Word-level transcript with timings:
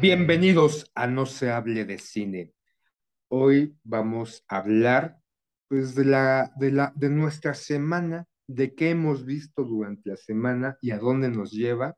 Bienvenidos 0.00 0.88
a 0.94 1.08
No 1.08 1.26
se 1.26 1.50
hable 1.50 1.84
de 1.84 1.98
cine. 1.98 2.52
Hoy 3.28 3.76
vamos 3.82 4.44
a 4.46 4.58
hablar 4.58 5.18
pues 5.66 5.96
de 5.96 6.04
la 6.04 6.52
de 6.56 6.70
la 6.70 6.92
de 6.94 7.08
nuestra 7.08 7.54
semana, 7.54 8.28
de 8.46 8.76
qué 8.76 8.90
hemos 8.90 9.24
visto 9.24 9.64
durante 9.64 10.10
la 10.10 10.16
semana 10.16 10.78
y 10.80 10.92
a 10.92 10.98
dónde 10.98 11.28
nos 11.28 11.50
lleva 11.50 11.96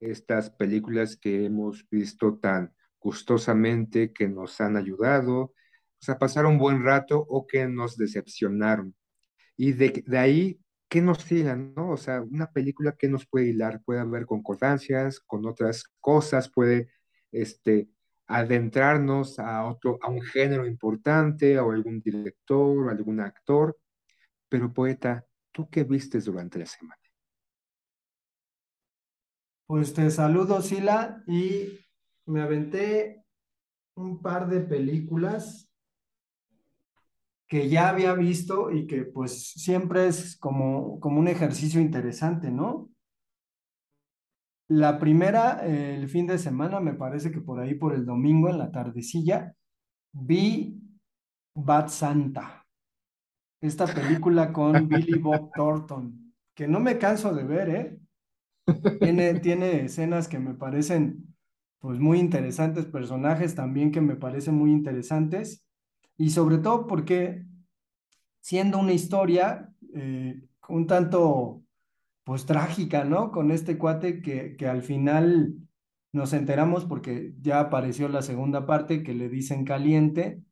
estas 0.00 0.48
películas 0.48 1.16
que 1.16 1.44
hemos 1.44 1.86
visto 1.90 2.38
tan 2.38 2.74
gustosamente, 2.98 4.10
que 4.10 4.26
nos 4.26 4.58
han 4.62 4.78
ayudado 4.78 5.52
pues, 5.98 6.08
a 6.08 6.18
pasar 6.18 6.46
un 6.46 6.56
buen 6.56 6.82
rato 6.82 7.26
o 7.28 7.46
que 7.46 7.68
nos 7.68 7.98
decepcionaron. 7.98 8.94
Y 9.58 9.72
de, 9.72 10.02
de 10.06 10.18
ahí, 10.18 10.60
¿qué 10.90 11.00
nos 11.00 11.30
hilan, 11.30 11.72
no? 11.74 11.90
O 11.92 11.96
sea, 11.96 12.20
una 12.20 12.50
película 12.50 12.96
que 12.96 13.08
nos 13.08 13.24
puede 13.26 13.46
hilar, 13.46 13.80
puede 13.84 14.00
haber 14.00 14.26
concordancias 14.26 15.20
con 15.20 15.46
otras 15.46 15.84
cosas, 16.00 16.50
puede 16.50 16.90
este, 17.30 17.88
adentrarnos 18.26 19.38
a 19.38 19.64
otro, 19.66 20.00
a 20.02 20.10
un 20.10 20.20
género 20.20 20.66
importante, 20.66 21.58
o 21.60 21.70
algún 21.70 22.00
director, 22.00 22.86
o 22.86 22.90
algún 22.90 23.20
actor. 23.20 23.78
Pero 24.48 24.74
poeta, 24.74 25.24
¿tú 25.52 25.70
qué 25.70 25.84
vistes 25.84 26.24
durante 26.24 26.58
la 26.58 26.66
semana? 26.66 27.00
Pues 29.66 29.94
te 29.94 30.10
saludo, 30.10 30.60
Sila, 30.60 31.22
y 31.28 31.78
me 32.26 32.42
aventé 32.42 33.24
un 33.94 34.20
par 34.20 34.48
de 34.48 34.60
películas 34.60 35.69
que 37.50 37.68
ya 37.68 37.88
había 37.88 38.14
visto 38.14 38.70
y 38.70 38.86
que 38.86 39.02
pues 39.02 39.50
siempre 39.50 40.06
es 40.06 40.36
como, 40.36 41.00
como 41.00 41.18
un 41.18 41.26
ejercicio 41.26 41.80
interesante, 41.80 42.48
¿no? 42.48 42.88
La 44.68 45.00
primera, 45.00 45.66
eh, 45.66 45.96
el 45.96 46.08
fin 46.08 46.28
de 46.28 46.38
semana, 46.38 46.78
me 46.78 46.94
parece 46.94 47.32
que 47.32 47.40
por 47.40 47.58
ahí, 47.58 47.74
por 47.74 47.92
el 47.92 48.06
domingo, 48.06 48.48
en 48.48 48.58
la 48.58 48.70
tardecilla, 48.70 49.52
vi 50.12 50.80
Bad 51.52 51.88
Santa, 51.88 52.64
esta 53.60 53.86
película 53.86 54.52
con 54.52 54.86
Billy 54.86 55.18
Bob 55.18 55.50
Thornton, 55.56 56.32
que 56.54 56.68
no 56.68 56.78
me 56.78 56.98
canso 56.98 57.34
de 57.34 57.42
ver, 57.42 57.68
¿eh? 57.68 58.00
Tiene, 59.00 59.40
tiene 59.40 59.86
escenas 59.86 60.28
que 60.28 60.38
me 60.38 60.54
parecen 60.54 61.34
pues 61.80 61.98
muy 61.98 62.20
interesantes, 62.20 62.86
personajes 62.86 63.56
también 63.56 63.90
que 63.90 64.00
me 64.00 64.14
parecen 64.14 64.54
muy 64.54 64.70
interesantes, 64.70 65.66
y 66.20 66.28
sobre 66.28 66.58
todo 66.58 66.86
porque 66.86 67.46
siendo 68.40 68.78
una 68.78 68.92
historia 68.92 69.72
eh, 69.94 70.42
un 70.68 70.86
tanto 70.86 71.62
pues 72.24 72.44
trágica, 72.44 73.04
¿no? 73.04 73.32
Con 73.32 73.50
este 73.50 73.78
cuate 73.78 74.20
que, 74.20 74.54
que 74.54 74.68
al 74.68 74.82
final 74.82 75.54
nos 76.12 76.34
enteramos 76.34 76.84
porque 76.84 77.32
ya 77.40 77.58
apareció 77.60 78.06
la 78.10 78.20
segunda 78.20 78.66
parte 78.66 79.02
que 79.02 79.14
le 79.14 79.30
dicen 79.30 79.64
caliente. 79.64 80.42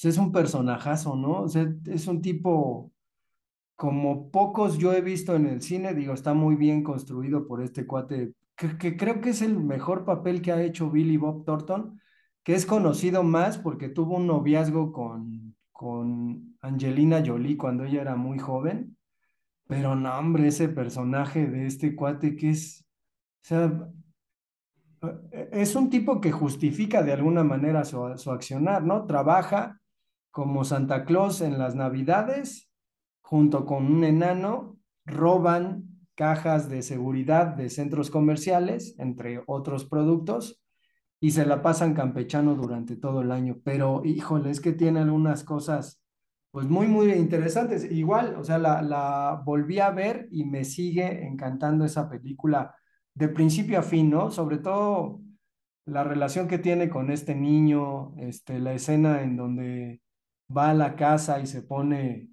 Pues 0.00 0.14
es 0.14 0.16
un 0.16 0.32
personajazo, 0.32 1.14
¿no? 1.14 1.42
O 1.42 1.48
sea, 1.48 1.70
es 1.84 2.06
un 2.06 2.22
tipo 2.22 2.90
como 3.76 4.30
pocos 4.30 4.78
yo 4.78 4.94
he 4.94 5.02
visto 5.02 5.36
en 5.36 5.46
el 5.46 5.60
cine, 5.60 5.92
digo, 5.92 6.14
está 6.14 6.32
muy 6.32 6.56
bien 6.56 6.82
construido 6.82 7.46
por 7.46 7.62
este 7.62 7.86
cuate, 7.86 8.32
que, 8.56 8.96
creo 8.96 9.20
que 9.20 9.30
es 9.30 9.42
el 9.42 9.60
mejor 9.60 10.06
papel 10.06 10.40
que 10.40 10.52
ha 10.52 10.62
hecho 10.62 10.90
Billy 10.90 11.18
Bob 11.18 11.44
Thornton, 11.44 12.00
que 12.42 12.54
es 12.54 12.66
conocido 12.66 13.22
más 13.22 13.58
porque 13.58 13.88
tuvo 13.88 14.16
un 14.16 14.26
noviazgo 14.26 14.92
con, 14.92 15.56
con 15.72 16.56
Angelina 16.60 17.22
Jolie 17.24 17.56
cuando 17.56 17.84
ella 17.84 18.02
era 18.02 18.16
muy 18.16 18.38
joven. 18.38 18.96
Pero 19.66 19.94
no, 19.94 20.18
hombre, 20.18 20.48
ese 20.48 20.68
personaje 20.68 21.46
de 21.46 21.66
este 21.66 21.94
cuate 21.94 22.34
que 22.34 22.50
es, 22.50 22.84
o 23.42 23.46
sea, 23.46 23.88
eh, 25.32 25.48
es 25.52 25.74
un 25.76 25.90
tipo 25.90 26.20
que 26.20 26.32
justifica 26.32 27.02
de 27.02 27.12
alguna 27.12 27.44
manera 27.44 27.84
su, 27.84 28.12
su 28.16 28.30
accionar, 28.30 28.82
¿no? 28.82 29.06
Trabaja 29.06 29.80
como 30.30 30.64
Santa 30.64 31.04
Claus 31.04 31.40
en 31.40 31.58
las 31.58 31.74
Navidades, 31.74 32.70
junto 33.20 33.64
con 33.64 33.86
un 33.86 34.04
enano, 34.04 34.76
roban 35.04 35.84
cajas 36.14 36.68
de 36.68 36.82
seguridad 36.82 37.46
de 37.46 37.70
centros 37.70 38.10
comerciales, 38.10 38.94
entre 38.98 39.42
otros 39.46 39.84
productos, 39.84 40.60
y 41.20 41.32
se 41.32 41.46
la 41.46 41.62
pasan 41.62 41.94
campechano 41.94 42.54
durante 42.54 42.96
todo 42.96 43.20
el 43.22 43.30
año. 43.32 43.58
Pero, 43.64 44.02
híjole, 44.04 44.50
es 44.50 44.60
que 44.60 44.72
tiene 44.72 45.00
algunas 45.00 45.44
cosas 45.44 46.00
pues 46.50 46.66
muy, 46.66 46.88
muy 46.88 47.12
interesantes. 47.12 47.90
Igual, 47.90 48.36
o 48.36 48.44
sea, 48.44 48.58
la, 48.58 48.82
la 48.82 49.42
volví 49.44 49.78
a 49.78 49.90
ver 49.90 50.28
y 50.32 50.44
me 50.44 50.64
sigue 50.64 51.26
encantando 51.26 51.84
esa 51.84 52.08
película 52.08 52.74
de 53.14 53.28
principio 53.28 53.78
a 53.78 53.82
fin, 53.82 54.10
¿no? 54.10 54.30
Sobre 54.30 54.58
todo 54.58 55.20
la 55.86 56.04
relación 56.04 56.48
que 56.48 56.58
tiene 56.58 56.88
con 56.88 57.10
este 57.10 57.34
niño, 57.34 58.14
este, 58.18 58.58
la 58.58 58.72
escena 58.72 59.22
en 59.22 59.36
donde 59.36 60.02
va 60.56 60.70
a 60.70 60.74
la 60.74 60.96
casa 60.96 61.40
y 61.40 61.46
se 61.46 61.62
pone 61.62 62.30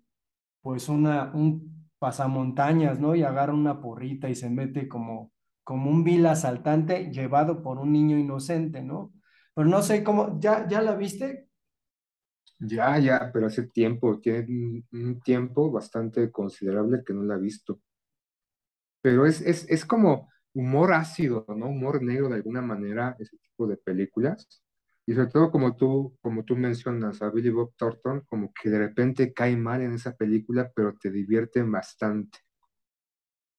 pues 0.61 0.89
una, 0.89 1.31
un 1.33 1.89
pasamontañas, 1.99 2.99
¿no? 2.99 3.15
Y 3.15 3.23
agarra 3.23 3.53
una 3.53 3.81
porrita 3.81 4.29
y 4.29 4.35
se 4.35 4.49
mete 4.49 4.87
como, 4.87 5.31
como 5.67 5.91
un 5.91 6.05
vil 6.05 6.25
asaltante 6.25 7.11
llevado 7.11 7.61
por 7.61 7.77
un 7.77 7.91
niño 7.91 8.17
inocente, 8.17 8.81
¿no? 8.81 9.13
Pero 9.53 9.67
no 9.67 9.81
sé 9.81 10.01
cómo, 10.01 10.39
¿ya, 10.39 10.65
ya 10.65 10.81
la 10.81 10.95
viste? 10.95 11.49
Ya, 12.57 12.97
ya, 12.99 13.29
pero 13.33 13.47
hace 13.47 13.67
tiempo, 13.67 14.17
tiene 14.21 14.85
un, 14.93 15.19
tiempo 15.19 15.69
bastante 15.69 16.31
considerable 16.31 17.03
que 17.05 17.13
no 17.13 17.23
la 17.23 17.35
he 17.35 17.39
visto. 17.39 17.81
Pero 19.01 19.25
es, 19.25 19.41
es, 19.41 19.69
es 19.69 19.85
como 19.85 20.29
humor 20.53 20.93
ácido, 20.93 21.45
¿no? 21.49 21.67
Humor 21.67 22.01
negro 22.01 22.29
de 22.29 22.35
alguna 22.35 22.61
manera, 22.61 23.17
ese 23.19 23.35
tipo 23.35 23.67
de 23.67 23.75
películas. 23.75 24.47
Y 25.05 25.15
sobre 25.15 25.27
todo 25.27 25.51
como 25.51 25.75
tú, 25.75 26.17
como 26.21 26.45
tú 26.45 26.55
mencionas 26.55 27.21
a 27.21 27.29
Billy 27.29 27.49
Bob 27.49 27.73
Thornton, 27.75 28.21
como 28.29 28.53
que 28.53 28.69
de 28.69 28.79
repente 28.79 29.33
cae 29.33 29.57
mal 29.57 29.81
en 29.81 29.91
esa 29.91 30.15
película, 30.15 30.71
pero 30.73 30.95
te 30.97 31.11
divierte 31.11 31.61
bastante, 31.61 32.39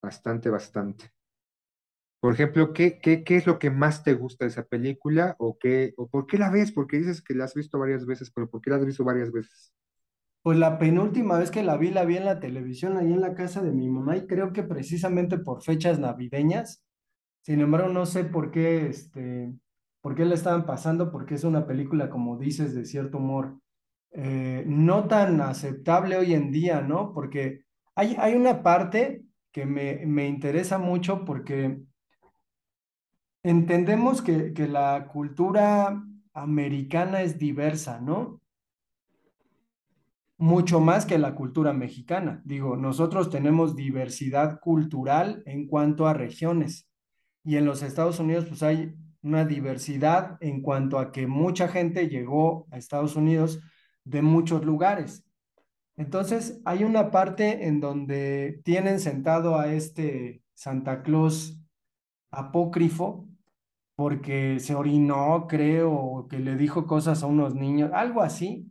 bastante, 0.01 0.49
bastante. 0.49 1.18
Por 2.21 2.35
ejemplo, 2.35 2.73
¿qué, 2.73 2.99
qué, 3.01 3.23
qué 3.25 3.37
es 3.37 3.47
lo 3.47 3.59
que 3.59 3.71
más 3.71 4.03
te 4.03 4.15
gusta 4.15 4.45
de 4.45 4.51
esa 4.51 4.65
película 4.65 5.37
o 5.39 5.59
qué, 5.59 5.95
o 5.97 6.09
por 6.09 6.27
qué 6.27 6.39
la 6.39 6.51
ves? 6.51 6.73
Porque 6.73 6.99
dices 6.99 7.23
que 7.23 7.35
la 7.35 7.45
has 7.45 7.55
visto 7.55 7.79
varias 7.79 8.07
veces, 8.07 8.31
pero 8.33 8.51
¿por 8.51 8.61
qué 8.61 8.71
la 8.71 8.77
has 8.77 8.87
visto 8.87 9.05
varias 9.05 9.31
veces? 9.31 9.73
Pues 10.43 10.59
la 10.59 10.79
penúltima 10.79 11.39
vez 11.39 11.51
que 11.51 11.63
la 11.63 11.77
vi, 11.77 11.91
la 11.91 12.05
vi 12.05 12.17
en 12.17 12.25
la 12.25 12.41
televisión, 12.41 12.97
ahí 12.97 13.13
en 13.13 13.21
la 13.21 13.35
casa 13.35 13.63
de 13.63 13.73
mi 13.73 13.89
mamá, 13.89 14.17
y 14.17 14.27
creo 14.27 14.53
que 14.53 14.63
precisamente 14.63 15.39
por 15.39 15.63
fechas 15.63 15.99
navideñas. 15.99 16.83
Sin 17.43 17.61
embargo, 17.61 17.89
no 17.89 18.07
sé 18.07 18.25
por 18.25 18.51
qué, 18.51 18.87
este, 18.89 19.53
por 20.01 20.15
qué 20.15 20.25
la 20.25 20.35
estaban 20.35 20.67
pasando, 20.67 21.11
porque 21.13 21.35
es 21.35 21.45
una 21.45 21.67
película, 21.67 22.11
como 22.11 22.39
dices, 22.39 22.75
de 22.75 22.85
cierto 22.85 23.19
humor, 23.19 23.59
eh, 24.13 24.65
no 24.67 25.07
tan 25.09 25.41
aceptable 25.41 26.17
hoy 26.17 26.35
en 26.35 26.51
día, 26.51 26.81
¿no? 26.81 27.13
Porque 27.13 27.65
hay, 27.95 28.17
hay 28.19 28.35
una 28.35 28.63
parte 28.63 29.25
que 29.53 29.67
me, 29.67 30.07
me 30.07 30.29
interesa 30.29 30.79
mucho 30.79 31.25
porque 31.25 31.79
entendemos 33.43 34.23
que, 34.23 34.53
que 34.53 34.69
la 34.69 35.09
cultura 35.09 36.03
americana 36.33 37.23
es 37.23 37.39
diversa, 37.39 38.01
¿no? 38.01 38.41
mucho 40.39 40.79
más 40.79 41.05
que 41.05 41.19
la 41.19 41.35
cultura 41.35 41.73
mexicana. 41.73 42.41
Digo, 42.45 42.77
nosotros 42.77 43.29
tenemos 43.29 43.75
diversidad 43.75 44.61
cultural 44.61 45.43
en 45.47 45.67
cuanto 45.67 46.07
a 46.07 46.15
regiones 46.15 46.89
y 47.45 47.57
en 47.57 47.65
los 47.65 47.83
Estados 47.83 48.21
Unidos 48.21 48.47
pues 48.47 48.63
hay 48.63 48.95
una 49.21 49.45
diversidad 49.45 50.39
en 50.41 50.63
cuanto 50.63 50.99
a 50.99 51.11
que 51.11 51.27
mucha 51.27 51.69
gente 51.69 52.09
llegó 52.09 52.69
a 52.71 52.79
Estados 52.79 53.17
Unidos 53.17 53.61
de 54.05 54.23
muchos 54.23 54.65
lugares. 54.65 55.25
Entonces, 55.97 56.63
hay 56.65 56.85
una 56.85 57.11
parte 57.11 57.67
en 57.67 57.81
donde 57.81 58.61
tienen 58.65 59.01
sentado 59.01 59.59
a 59.59 59.73
este 59.73 60.43
Santa 60.55 61.03
Claus 61.03 61.61
apócrifo 62.31 63.28
porque 63.99 64.61
se 64.61 64.77
orinó, 64.77 65.49
creo, 65.49 66.29
que 66.31 66.39
le 66.39 66.55
dijo 66.55 66.87
cosas 66.87 67.25
a 67.25 67.27
unos 67.27 67.57
niños, 67.57 67.91
algo 67.93 68.23
así, 68.23 68.71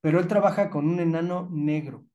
pero 0.00 0.18
él 0.18 0.28
trabaja 0.28 0.70
con 0.70 0.88
un 0.88 0.98
enano 0.98 1.50
negro. 1.52 2.06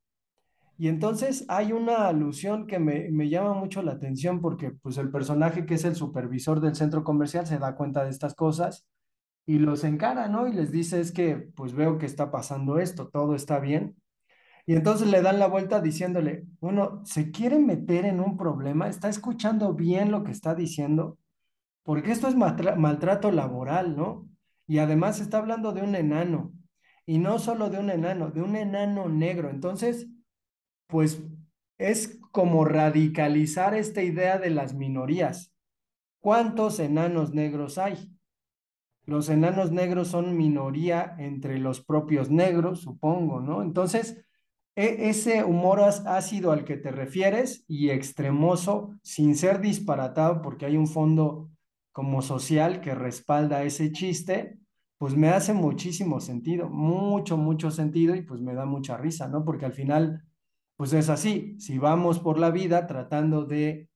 Y 0.76 0.88
entonces 0.88 1.46
hay 1.50 1.72
una 1.72 2.08
alusión 2.08 2.66
que 2.66 2.80
me, 2.80 3.12
me, 3.12 3.30
llama 3.30 3.54
mucho 3.54 3.84
la 3.84 3.92
atención 3.92 4.42
porque 4.42 4.72
pues 4.72 4.98
el 4.98 5.12
personaje 5.12 5.68
que 5.68 5.76
es 5.76 5.86
el 5.86 5.96
supervisor 5.96 6.62
del 6.62 6.76
centro 6.76 7.04
comercial 7.04 7.46
se 7.46 7.60
da 7.60 7.76
cuenta 7.76 8.04
de 8.04 8.10
estas 8.10 8.34
cosas 8.34 8.88
y 9.46 9.60
los 9.60 9.84
encara, 9.84 10.28
¿no? 10.28 10.48
Y 10.48 10.54
les 10.54 10.72
dice 10.72 11.00
es 11.00 11.12
que 11.12 11.36
pues 11.56 11.74
veo 11.76 12.00
que 12.00 12.08
está 12.08 12.32
pasando 12.32 12.80
esto, 12.80 13.10
todo 13.10 13.36
está 13.36 13.60
bien. 13.60 13.98
Y 14.66 14.74
entonces 14.74 15.08
le 15.12 15.22
dan 15.22 15.38
la 15.38 15.48
vuelta 15.48 15.80
diciéndole, 15.80 16.46
bueno, 16.60 17.04
¿se 17.06 17.30
quiere 17.30 17.60
meter 17.60 18.06
en 18.06 18.20
un 18.20 18.36
problema? 18.36 18.90
¿Está 18.90 19.10
escuchando 19.10 19.76
bien 19.76 20.12
lo 20.12 20.24
que 20.24 20.32
está 20.32 20.56
diciendo? 20.56 21.20
Porque 21.84 22.12
esto 22.12 22.28
es 22.28 22.36
maltrato 22.36 23.32
laboral, 23.32 23.96
¿no? 23.96 24.28
Y 24.68 24.80
además 24.80 25.20
está 25.20 25.40
hablando 25.40 25.74
de 25.74 25.82
un 25.82 25.96
enano 25.96 26.54
y 27.06 27.18
no 27.18 27.40
solo 27.40 27.70
de 27.70 27.80
un 27.80 27.90
enano, 27.90 28.32
de 28.32 28.42
un 28.42 28.56
enano 28.56 29.10
negro. 29.10 29.50
Entonces, 29.50 30.08
pues 30.88 31.24
es 31.78 32.20
como 32.32 32.64
radicalizar 32.64 33.74
esta 33.74 34.04
idea 34.04 34.38
de 34.38 34.52
las 34.52 34.74
minorías. 34.74 35.54
¿Cuántos 36.20 36.80
enanos 36.80 37.34
negros 37.34 37.78
hay? 37.78 38.16
Los 39.06 39.30
enanos 39.30 39.72
negros 39.72 40.10
son 40.10 40.38
minoría 40.38 41.16
entre 41.18 41.58
los 41.58 41.82
propios 41.82 42.30
negros, 42.30 42.82
supongo, 42.82 43.42
¿no? 43.42 43.64
Entonces, 43.64 44.24
e 44.76 45.10
ese 45.10 45.44
humor 45.44 45.82
ácido 45.82 46.52
al 46.52 46.64
que 46.64 46.78
te 46.78 46.92
refieres 46.92 47.66
y 47.68 47.90
extremoso, 47.90 48.94
sin 49.02 49.36
ser 49.36 49.60
disparatado, 49.60 50.42
porque 50.42 50.68
hay 50.68 50.78
un 50.78 50.88
fondo 50.88 51.50
como 51.92 52.22
social 52.22 52.82
que 52.82 52.96
respalda 52.96 53.64
ese 53.64 53.92
chiste, 53.92 54.58
pues 54.98 55.16
me 55.16 55.30
hace 55.30 55.54
muchísimo 55.54 56.20
sentido, 56.22 56.70
mucho, 56.70 57.38
mucho 57.38 57.72
sentido 57.72 58.16
y 58.16 58.22
pues 58.22 58.40
me 58.42 58.54
da 58.54 58.66
mucha 58.66 58.98
risa, 58.98 59.28
¿no? 59.28 59.44
Porque 59.44 59.66
al 59.66 59.74
final, 59.74 60.24
pues 60.76 60.94
es 60.94 61.10
así, 61.10 61.60
si 61.60 61.78
vamos 61.80 62.20
por 62.20 62.40
la 62.40 62.52
vida 62.52 62.88
tratando 62.88 63.46
de 63.46 63.90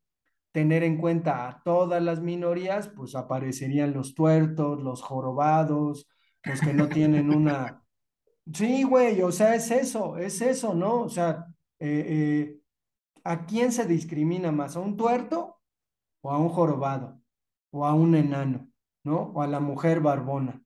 tener 0.51 0.83
en 0.83 0.97
cuenta 0.97 1.47
a 1.49 1.61
todas 1.63 2.01
las 2.01 2.21
minorías, 2.21 2.87
pues 2.87 3.13
aparecerían 3.15 3.93
los 3.93 4.15
tuertos, 4.15 4.81
los 4.81 5.01
jorobados, 5.01 6.07
los 6.43 6.61
que 6.61 6.73
no 6.73 6.87
tienen 6.87 7.29
una... 7.29 7.81
Sí, 8.53 8.83
güey, 8.83 9.23
o 9.23 9.31
sea, 9.31 9.55
es 9.55 9.71
eso, 9.71 10.17
es 10.17 10.39
eso, 10.39 10.75
¿no? 10.75 11.01
O 11.01 11.09
sea, 11.09 11.47
eh, 11.79 12.05
eh, 12.07 12.59
¿a 13.23 13.45
quién 13.45 13.71
se 13.71 13.85
discrimina 13.87 14.51
más? 14.51 14.75
¿A 14.75 14.81
un 14.81 14.95
tuerto 14.95 15.59
o 16.21 16.31
a 16.31 16.37
un 16.37 16.49
jorobado? 16.49 17.19
¿O 17.75 17.85
a 17.85 17.93
un 17.93 18.15
enano? 18.15 18.69
¿No? 19.03 19.33
¿O 19.35 19.41
a 19.41 19.47
la 19.47 19.59
mujer 19.59 19.99
barbona? 19.99 20.63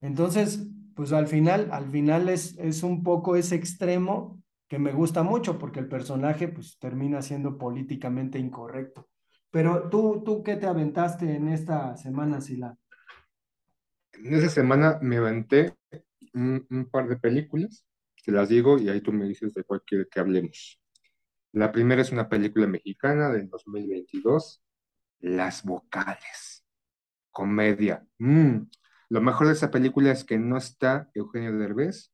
Entonces, 0.00 0.64
pues 0.94 1.12
al 1.12 1.26
final, 1.26 1.68
al 1.72 1.90
final 1.90 2.28
es, 2.28 2.56
es 2.58 2.84
un 2.84 3.02
poco 3.02 3.34
ese 3.34 3.56
extremo 3.56 4.40
que 4.68 4.78
me 4.78 4.92
gusta 4.92 5.24
mucho 5.24 5.58
porque 5.58 5.80
el 5.80 5.88
personaje 5.88 6.46
pues 6.46 6.78
termina 6.78 7.22
siendo 7.22 7.58
políticamente 7.58 8.38
incorrecto. 8.38 9.08
Pero 9.50 9.90
tú, 9.90 10.22
tú 10.24 10.44
¿qué 10.44 10.54
te 10.54 10.66
aventaste 10.66 11.34
en 11.34 11.48
esta 11.48 11.96
semana, 11.96 12.40
Sila? 12.40 12.78
En 14.12 14.32
esa 14.32 14.48
semana 14.48 15.00
me 15.02 15.16
aventé 15.16 15.74
un, 16.34 16.88
par 16.88 17.08
de 17.08 17.16
películas, 17.16 17.84
te 18.24 18.30
las 18.30 18.48
digo 18.48 18.78
y 18.78 18.88
ahí 18.88 19.00
tú 19.00 19.12
me 19.12 19.26
dices 19.26 19.52
de 19.54 19.64
cuál 19.64 19.82
quiere 19.84 20.06
que 20.08 20.20
hablemos. 20.20 20.80
La 21.50 21.72
primera 21.72 22.00
es 22.00 22.12
una 22.12 22.28
película 22.28 22.68
mexicana 22.68 23.28
del 23.28 23.50
2022, 23.50 24.62
Las 25.22 25.62
Vocales, 25.62 26.64
comedia. 27.30 28.04
Mm, 28.18 28.68
lo 29.08 29.20
mejor 29.20 29.46
de 29.46 29.52
esa 29.52 29.70
película 29.70 30.10
es 30.10 30.24
que 30.24 30.36
no 30.36 30.56
está 30.56 31.10
Eugenio 31.14 31.56
Derbez, 31.56 32.12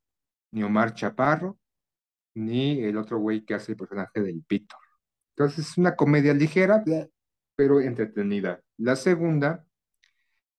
ni 0.51 0.63
Omar 0.63 0.93
Chaparro, 0.93 1.59
ni 2.35 2.83
el 2.83 2.97
otro 2.97 3.17
güey 3.17 3.43
que 3.43 3.55
hace 3.55 3.71
el 3.71 3.77
personaje 3.77 4.21
del 4.21 4.45
Víctor. 4.47 4.79
Entonces 5.35 5.69
es 5.69 5.77
una 5.77 5.95
comedia 5.95 6.33
ligera, 6.33 6.83
pero 7.55 7.81
entretenida. 7.81 8.61
La 8.77 8.95
segunda 8.95 9.65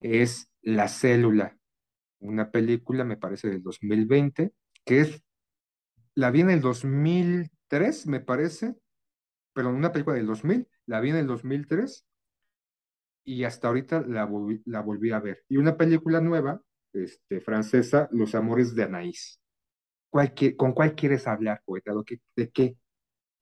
es 0.01 0.51
La 0.61 0.89
Célula, 0.89 1.57
una 2.19 2.51
película, 2.51 3.05
me 3.05 3.17
parece, 3.17 3.49
del 3.49 3.63
2020, 3.63 4.53
que 4.85 5.01
es, 5.01 5.23
la 6.17 6.33
vi 6.33 6.41
en 6.41 6.51
el 6.51 6.61
2003, 6.61 8.09
me 8.09 8.21
parece, 8.21 8.75
pero 9.53 9.71
una 9.71 9.93
película 9.93 10.17
del 10.17 10.27
2000, 10.27 10.69
la 10.87 11.01
vi 11.01 11.11
en 11.11 11.17
el 11.17 11.27
2003 11.29 12.07
y 13.31 13.45
hasta 13.45 13.69
ahorita 13.69 14.03
la 14.09 14.25
volví, 14.25 14.61
la 14.65 14.81
volví 14.81 15.13
a 15.13 15.21
ver. 15.21 15.45
Y 15.49 15.57
una 15.57 15.77
película 15.77 16.21
nueva, 16.21 16.61
este, 16.93 17.41
francesa, 17.41 18.09
Los 18.11 18.35
Amores 18.35 18.75
de 18.75 18.83
Anaís. 18.83 19.41
¿Cuál, 20.11 20.35
¿Con 20.57 20.73
cuál 20.73 20.97
quieres 20.97 21.29
hablar, 21.29 21.63
poeta? 21.65 21.93
¿De 22.35 22.51
qué? 22.51 22.77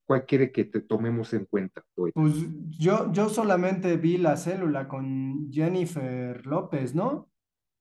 ¿Cuál 0.06 0.26
quiere 0.26 0.52
que 0.52 0.66
te 0.66 0.82
tomemos 0.82 1.32
en 1.32 1.46
cuenta, 1.46 1.82
poeta? 1.94 2.20
Pues 2.20 2.34
yo, 2.78 3.10
yo 3.12 3.30
solamente 3.30 3.96
vi 3.96 4.18
la 4.18 4.36
célula 4.36 4.88
con 4.88 5.50
Jennifer 5.50 6.44
López, 6.44 6.94
¿no? 6.94 7.30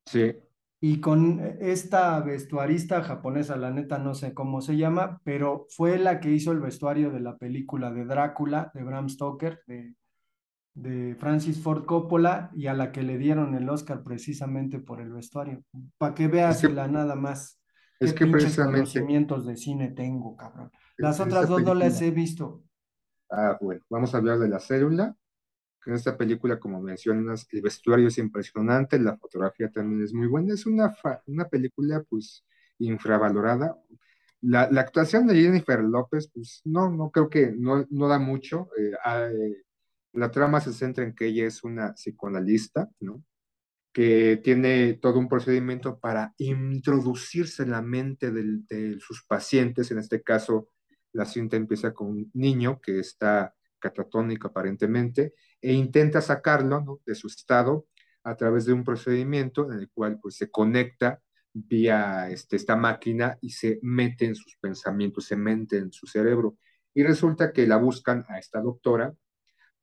Sí. 0.06 0.34
Y 0.80 1.02
con 1.02 1.42
esta 1.60 2.22
vestuarista 2.22 3.04
japonesa, 3.04 3.58
la 3.58 3.72
neta 3.72 3.98
no 3.98 4.14
sé 4.14 4.34
cómo 4.34 4.62
se 4.62 4.78
llama, 4.78 5.20
pero 5.26 5.66
fue 5.72 6.00
la 6.00 6.22
que 6.22 6.32
hizo 6.32 6.54
el 6.54 6.62
vestuario 6.62 7.12
de 7.12 7.20
la 7.20 7.36
película 7.36 7.92
de 7.92 8.06
Drácula, 8.06 8.72
de 8.74 8.84
Bram 8.84 9.10
Stoker, 9.10 9.62
de 9.68 9.96
de 10.78 11.16
Francis 11.16 11.60
Ford 11.60 11.86
Coppola 11.86 12.52
y 12.54 12.68
a 12.68 12.74
la 12.76 12.92
que 12.92 13.02
le 13.02 13.18
dieron 13.18 13.56
el 13.56 13.68
Oscar 13.68 14.04
precisamente 14.04 14.80
por 14.80 15.02
el 15.02 15.12
vestuario. 15.12 15.64
Para 15.98 16.14
que 16.14 16.28
veas 16.28 16.64
es 16.64 16.70
que, 16.70 16.76
la 16.76 16.88
nada 16.88 17.16
más. 17.16 17.60
Es 18.00 18.14
que 18.14 18.28
precisamente. 18.28 18.82
conocimientos 18.82 19.48
de 19.48 19.58
cine 19.58 19.90
tengo, 19.90 20.38
cabrón. 20.38 20.72
Las 20.98 21.20
otras 21.20 21.48
dos 21.48 21.58
película. 21.58 21.74
no 21.74 21.80
las 21.80 22.00
he 22.02 22.12
visto. 22.12 22.64
Ah, 23.32 23.58
bueno, 23.60 23.82
vamos 23.90 24.14
a 24.14 24.20
hablar 24.20 24.38
de 24.38 24.50
la 24.50 24.60
célula. 24.60 25.16
En 25.88 25.94
esta 25.94 26.16
película, 26.16 26.60
como 26.60 26.80
mencionas, 26.80 27.48
el 27.52 27.62
vestuario 27.62 28.10
es 28.10 28.18
impresionante, 28.20 29.00
la 29.00 29.18
fotografía 29.18 29.72
también 29.72 30.04
es 30.04 30.14
muy 30.14 30.28
buena. 30.28 30.54
Es 30.54 30.68
una, 30.68 30.96
una 31.26 31.46
película, 31.46 32.04
pues, 32.08 32.46
infravalorada. 32.78 33.76
La, 34.42 34.70
la, 34.70 34.82
actuación 34.82 35.26
de 35.26 35.42
Jennifer 35.42 35.82
López, 35.82 36.30
pues, 36.32 36.62
no, 36.66 36.92
no 36.92 37.10
creo 37.10 37.30
que 37.30 37.52
no, 37.58 37.84
no 37.90 38.08
da 38.08 38.20
mucho. 38.20 38.70
Eh, 38.78 38.92
eh, 38.92 39.64
la 40.18 40.32
trama 40.32 40.60
se 40.60 40.74
centra 40.74 41.04
en 41.04 41.14
que 41.14 41.28
ella 41.28 41.46
es 41.46 41.64
una 41.64 41.94
psicoanalista, 41.94 42.90
¿no? 43.00 43.24
que 43.94 44.40
tiene 44.44 44.94
todo 44.94 45.18
un 45.20 45.28
procedimiento 45.28 46.00
para 46.00 46.34
introducirse 46.38 47.64
en 47.64 47.72
la 47.72 47.82
mente 47.82 48.32
de, 48.32 49.00
sus 49.00 49.26
pacientes. 49.26 49.90
En 49.92 49.98
este 49.98 50.22
caso, 50.22 50.70
la 51.14 51.26
cinta 51.26 51.56
empieza 51.56 51.94
con 51.94 52.08
un 52.10 52.32
niño 52.34 52.80
que 52.82 53.00
está 53.00 53.56
catatónico 53.80 54.48
aparentemente 54.48 55.34
e 55.62 55.74
intenta 55.74 56.22
sacarlo 56.22 57.02
de 57.06 57.16
su 57.16 57.28
estado 57.28 57.88
a 58.24 58.36
través 58.36 58.66
de 58.66 58.74
un 58.74 58.84
procedimiento 58.84 59.72
en 59.72 59.80
el 59.80 59.90
cual 59.90 60.20
pues, 60.20 60.36
se 60.36 60.50
conecta 60.52 61.22
vía 61.54 62.30
este, 62.30 62.56
esta 62.56 62.76
máquina 62.76 63.38
y 63.42 63.52
se 63.52 63.80
mete 63.82 64.26
en 64.26 64.36
sus 64.36 64.58
pensamientos, 64.58 65.26
se 65.26 65.36
mete 65.36 65.78
en 65.78 65.92
su 65.92 66.06
cerebro. 66.06 66.58
Y 66.94 67.04
resulta 67.04 67.52
que 67.52 67.68
la 67.68 67.78
buscan 67.78 68.26
a 68.30 68.38
esta 68.38 68.62
doctora 68.62 69.16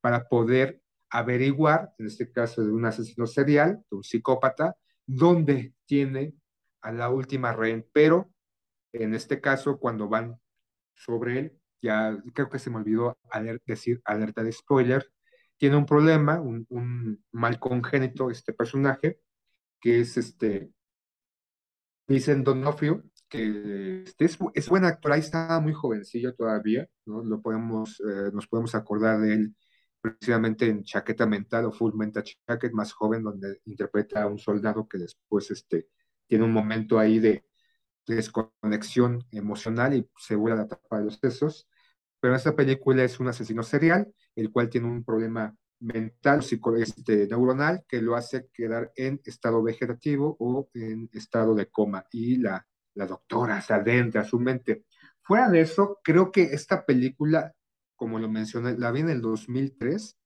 para 0.05 0.27
poder 0.27 0.83
averiguar, 1.09 1.91
en 1.97 2.05
este 2.05 2.31
caso 2.31 2.63
de 2.63 2.71
un 2.71 2.85
asesino 2.85 3.25
serial, 3.25 3.83
de 3.89 3.97
un 3.97 4.03
psicópata, 4.03 4.75
dónde 5.07 5.73
tiene 5.87 6.35
a 6.81 6.91
la 6.91 7.09
última 7.09 7.53
rehén, 7.53 7.87
pero 7.91 8.29
en 8.93 9.15
este 9.15 9.41
caso, 9.41 9.79
cuando 9.79 10.07
van 10.07 10.39
sobre 10.93 11.39
él, 11.39 11.59
ya 11.81 12.21
creo 12.35 12.51
que 12.51 12.59
se 12.59 12.69
me 12.69 12.75
olvidó 12.75 13.17
decir 13.65 13.99
alerta 14.05 14.43
de 14.43 14.51
spoiler, 14.51 15.11
tiene 15.57 15.75
un 15.75 15.87
problema, 15.87 16.39
un, 16.39 17.25
mal 17.31 17.59
congénito 17.59 18.29
este 18.29 18.53
personaje, 18.53 19.19
que 19.81 20.01
es 20.01 20.17
este, 20.17 20.69
dicen 22.07 22.43
Donofrio, 22.43 23.01
que 23.27 24.03
este, 24.03 24.25
es, 24.25 24.37
es 24.53 24.69
buen 24.69 24.85
actor, 24.85 25.13
ahí 25.13 25.21
está 25.21 25.59
muy 25.59 25.73
jovencillo 25.73 26.35
todavía, 26.35 26.87
¿no? 27.07 27.23
Lo 27.23 27.41
podemos, 27.41 27.99
eh, 28.01 28.29
nos 28.31 28.45
podemos 28.45 28.75
acordar 28.75 29.19
de 29.19 29.33
él 29.33 29.55
precisamente 30.13 30.67
en 30.67 30.83
Chaqueta 30.83 31.25
Mental 31.25 31.65
o 31.65 31.71
Full 31.71 31.95
Mental 31.95 32.23
Jacket, 32.47 32.71
más 32.73 32.93
joven, 32.93 33.23
donde 33.23 33.61
interpreta 33.65 34.23
a 34.23 34.27
un 34.27 34.37
soldado 34.37 34.87
que 34.87 34.97
después 34.97 35.51
este, 35.51 35.87
tiene 36.27 36.43
un 36.43 36.51
momento 36.51 36.99
ahí 36.99 37.19
de, 37.19 37.45
desconexión 38.07 39.25
emocional 39.31 39.93
y 39.93 40.07
se 40.17 40.35
vuelve 40.35 40.59
a 40.59 40.63
la 40.63 40.67
tapa 40.67 40.99
de 40.99 41.05
los 41.05 41.15
sesos. 41.15 41.67
Pero 42.19 42.35
esta 42.35 42.55
película 42.55 43.03
es 43.03 43.19
un 43.19 43.27
asesino 43.27 43.63
serial, 43.63 44.11
el 44.35 44.51
cual 44.51 44.69
tiene 44.69 44.87
un 44.87 45.03
problema 45.03 45.55
mental, 45.79 46.41
este, 46.77 47.27
neuronal, 47.27 47.83
que 47.87 48.01
lo 48.01 48.15
hace 48.15 48.47
quedar 48.53 48.91
en 48.95 49.21
estado 49.25 49.61
vegetativo 49.61 50.35
o 50.39 50.69
en 50.73 51.09
estado 51.13 51.53
de 51.55 51.67
coma. 51.67 52.05
Y 52.11 52.37
la, 52.37 52.65
la 52.93 53.05
doctora 53.05 53.61
se 53.61 53.73
adentra 53.73 54.21
a 54.21 54.25
su 54.25 54.39
mente. 54.39 54.85
Fuera 55.21 55.49
de 55.49 55.61
eso, 55.61 55.99
creo 56.03 56.31
que 56.31 56.43
esta 56.43 56.85
película 56.85 57.53
como 57.95 58.19
lo 58.19 58.29
mencioné, 58.29 58.77
la 58.77 58.91
vi 58.91 59.01
en 59.01 59.09
el 59.09 59.21
2003, 59.21 60.17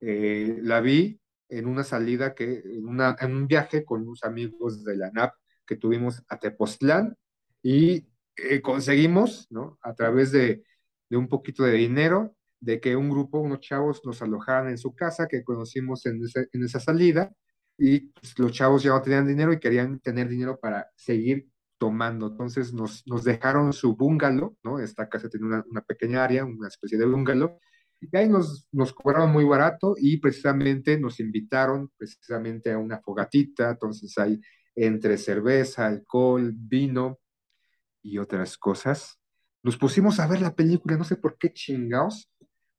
eh, 0.00 0.58
la 0.62 0.80
vi 0.80 1.20
en 1.48 1.66
una 1.66 1.84
salida 1.84 2.34
que, 2.34 2.62
en, 2.64 3.34
un 3.34 3.46
viaje 3.46 3.84
con 3.84 4.02
unos 4.02 4.24
amigos 4.24 4.84
de 4.84 4.96
la 4.96 5.10
NAP 5.10 5.34
que 5.66 5.76
tuvimos 5.76 6.22
a 6.28 6.38
Tepoztlán 6.38 7.16
y 7.62 8.08
eh, 8.36 8.60
conseguimos, 8.62 9.46
¿no? 9.50 9.78
A 9.82 9.94
través 9.94 10.32
de, 10.32 10.64
de, 11.08 11.16
un 11.16 11.28
poquito 11.28 11.64
de 11.64 11.72
dinero, 11.72 12.36
de 12.60 12.80
que 12.80 12.96
un 12.96 13.10
grupo, 13.10 13.38
unos 13.38 13.60
chavos 13.60 14.02
nos 14.04 14.22
alojaran 14.22 14.68
en 14.68 14.78
su 14.78 14.94
casa 14.94 15.28
que 15.28 15.44
conocimos 15.44 16.06
en, 16.06 16.22
ese, 16.24 16.48
en 16.52 16.64
esa 16.64 16.80
salida 16.80 17.32
y 17.78 18.00
pues, 18.12 18.38
los 18.38 18.52
chavos 18.52 18.82
ya 18.82 18.90
no 18.90 19.02
tenían 19.02 19.26
dinero 19.26 19.52
y 19.52 19.60
querían 19.60 20.00
tener 20.00 20.28
dinero 20.28 20.58
para 20.58 20.90
seguir 20.96 21.48
tomando. 21.78 22.28
Entonces 22.28 22.72
nos, 22.72 23.06
nos 23.06 23.24
dejaron 23.24 23.72
su 23.72 23.96
bungalow, 23.96 24.56
¿no? 24.62 24.78
Esta 24.78 25.08
casa 25.08 25.28
tiene 25.28 25.46
una, 25.46 25.64
una, 25.70 25.82
pequeña 25.82 26.24
área, 26.24 26.44
una 26.44 26.68
especie 26.68 26.98
de 26.98 27.06
bungalow, 27.06 27.58
y 28.00 28.16
ahí 28.16 28.28
nos, 28.28 28.68
nos 28.72 28.92
cobraron 28.92 29.32
muy 29.32 29.44
barato 29.44 29.94
y 29.98 30.18
precisamente 30.18 30.98
nos 30.98 31.18
invitaron 31.20 31.90
precisamente 31.96 32.72
a 32.72 32.78
una 32.78 33.00
fogatita, 33.00 33.70
entonces 33.70 34.16
hay 34.18 34.40
entre 34.74 35.16
cerveza, 35.16 35.86
alcohol, 35.86 36.52
vino 36.54 37.18
y 38.02 38.18
otras 38.18 38.58
cosas. 38.58 39.18
Nos 39.62 39.76
pusimos 39.78 40.20
a 40.20 40.26
ver 40.26 40.42
la 40.42 40.54
película, 40.54 40.96
no 40.96 41.04
sé 41.04 41.16
por 41.16 41.38
qué 41.38 41.52
chingados, 41.52 42.30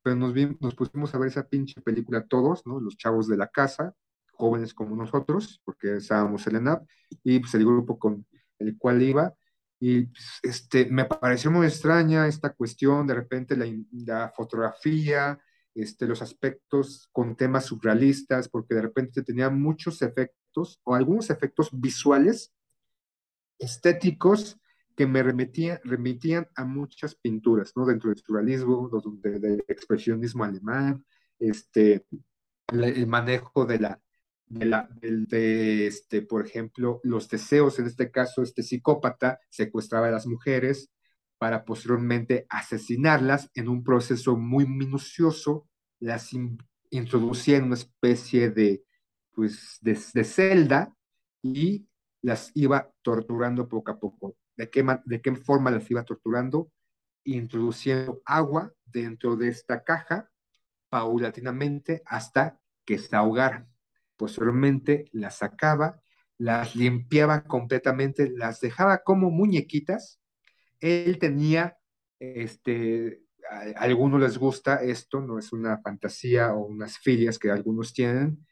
pero 0.03 0.15
nos, 0.15 0.33
nos 0.61 0.75
pusimos 0.75 1.13
a 1.13 1.17
ver 1.17 1.29
esa 1.29 1.47
pinche 1.47 1.81
película 1.81 2.25
todos, 2.25 2.65
¿no? 2.65 2.79
Los 2.79 2.95
chavos 2.97 3.27
de 3.27 3.37
la 3.37 3.47
casa, 3.47 3.93
jóvenes 4.31 4.73
como 4.73 4.95
nosotros, 4.95 5.61
porque 5.65 5.97
estábamos 5.97 6.45
en 6.47 6.53
la 6.53 6.59
NAP, 6.61 6.87
y 7.23 7.39
pues 7.39 7.55
el 7.55 7.65
grupo 7.65 7.97
con 7.97 8.25
el 8.59 8.77
cual 8.77 9.01
iba. 9.01 9.33
Y 9.79 10.03
pues, 10.07 10.39
este, 10.43 10.85
me 10.87 11.05
pareció 11.05 11.51
muy 11.51 11.67
extraña 11.67 12.27
esta 12.27 12.53
cuestión, 12.53 13.05
de 13.07 13.13
repente 13.13 13.55
la, 13.91 14.31
fotografía, 14.35 15.39
este, 15.75 16.07
los 16.07 16.21
aspectos 16.21 17.09
con 17.11 17.35
temas 17.35 17.65
surrealistas, 17.65 18.49
porque 18.49 18.75
de 18.75 18.81
repente 18.81 19.23
tenía 19.23 19.49
muchos 19.49 20.01
efectos 20.01 20.79
o 20.83 20.95
algunos 20.95 21.29
efectos 21.29 21.69
visuales, 21.71 22.51
estéticos, 23.59 24.59
que 24.95 25.05
me 25.05 25.21
remitían, 25.21 25.79
remitían 25.83 26.47
a 26.55 26.65
muchas 26.65 27.13
pinturas, 27.13 27.73
¿no? 27.75 27.85
Dentro 27.85 28.09
del 28.09 28.17
surrealismo, 28.17 28.89
del 29.21 29.39
de 29.39 29.63
expresionismo 29.67 30.43
alemán, 30.43 31.05
este, 31.37 32.07
el 32.69 33.05
manejo 33.05 33.65
de 33.65 33.79
la, 33.79 34.01
de, 34.49 34.65
la, 34.65 34.89
de, 35.01 35.87
este, 35.87 36.21
por 36.21 36.45
ejemplo, 36.45 36.99
los 37.03 37.29
deseos, 37.29 37.79
en 37.79 37.87
este 37.87 38.11
caso, 38.11 38.41
este 38.41 38.63
psicópata 38.63 39.39
secuestraba 39.49 40.07
a 40.07 40.11
las 40.11 40.27
mujeres 40.27 40.89
para 41.37 41.65
posteriormente 41.65 42.45
asesinarlas 42.49 43.51
en 43.53 43.67
un 43.67 43.83
proceso 43.83 44.37
muy 44.37 44.65
minucioso, 44.65 45.67
las 45.99 46.33
in, 46.33 46.57
introducía 46.89 47.57
en 47.57 47.65
una 47.65 47.75
especie 47.75 48.49
de, 48.49 48.83
pues, 49.33 49.77
de, 49.81 49.99
de, 50.13 50.23
celda 50.23 50.93
y 51.41 51.87
las 52.21 52.51
iba 52.55 52.91
torturando 53.01 53.67
poco 53.67 53.91
a 53.91 53.99
poco. 53.99 54.35
¿De 54.55 54.69
qué, 54.69 54.83
¿De 55.05 55.21
qué 55.21 55.35
forma 55.35 55.71
las 55.71 55.89
iba 55.91 56.03
torturando? 56.03 56.71
Introduciendo 57.25 58.21
agua 58.25 58.73
dentro 58.85 59.35
de 59.35 59.49
esta 59.49 59.83
caja 59.83 60.31
paulatinamente 60.89 62.01
hasta 62.05 62.59
que 62.85 62.97
se 62.97 63.15
ahogaran 63.15 63.67
posteriormente 64.17 65.05
las 65.13 65.37
sacaba, 65.37 66.01
las 66.37 66.75
limpiaba 66.75 67.43
completamente, 67.43 68.29
las 68.29 68.59
dejaba 68.59 68.99
como 68.99 69.31
muñequitas. 69.31 70.19
Él 70.79 71.17
tenía, 71.19 71.77
este, 72.19 73.23
a, 73.49 73.81
algunos 73.81 74.19
les 74.21 74.37
gusta 74.37 74.83
esto, 74.83 75.21
no 75.21 75.39
es 75.39 75.53
una 75.53 75.79
fantasía 75.79 76.53
o 76.53 76.65
unas 76.65 76.97
filias 76.99 77.39
que 77.39 77.51
algunos 77.51 77.93
tienen, 77.93 78.45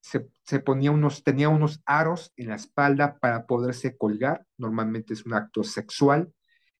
se, 0.00 0.28
se, 0.44 0.60
ponía 0.60 0.90
unos, 0.90 1.22
tenía 1.22 1.48
unos 1.48 1.80
aros 1.86 2.32
en 2.36 2.48
la 2.48 2.56
espalda 2.56 3.18
para 3.20 3.46
poderse 3.46 3.96
colgar, 3.96 4.44
normalmente 4.58 5.14
es 5.14 5.24
un 5.24 5.34
acto 5.34 5.62
sexual, 5.64 6.32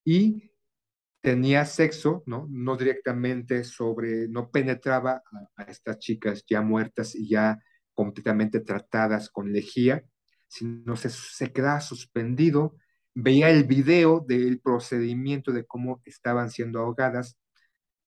y 0.05 0.53
tenía 1.21 1.65
sexo, 1.65 2.25
¿no? 2.27 2.49
No 2.51 2.77
directamente 2.77 3.65
sobre, 3.65 4.29
no 4.29 4.51
penetraba 4.51 5.23
a, 5.57 5.63
a 5.63 5.65
estas 5.65 5.99
chicas 5.99 6.45
ya 6.49 6.63
muertas 6.63 7.15
y 7.15 7.29
ya 7.29 7.61
completamente 7.95 8.61
tratadas 8.61 9.29
con 9.31 9.53
lejía, 9.53 10.05
sino 10.49 10.97
se, 10.97 11.11
se 11.11 11.53
quedaba 11.53 11.81
suspendido, 11.81 12.77
veía 13.15 13.51
el 13.51 13.65
video 13.65 14.21
del 14.21 14.61
procedimiento 14.61 15.53
de 15.53 15.67
cómo 15.67 16.01
estaban 16.05 16.51
siendo 16.51 16.81
ahogadas 16.81 17.39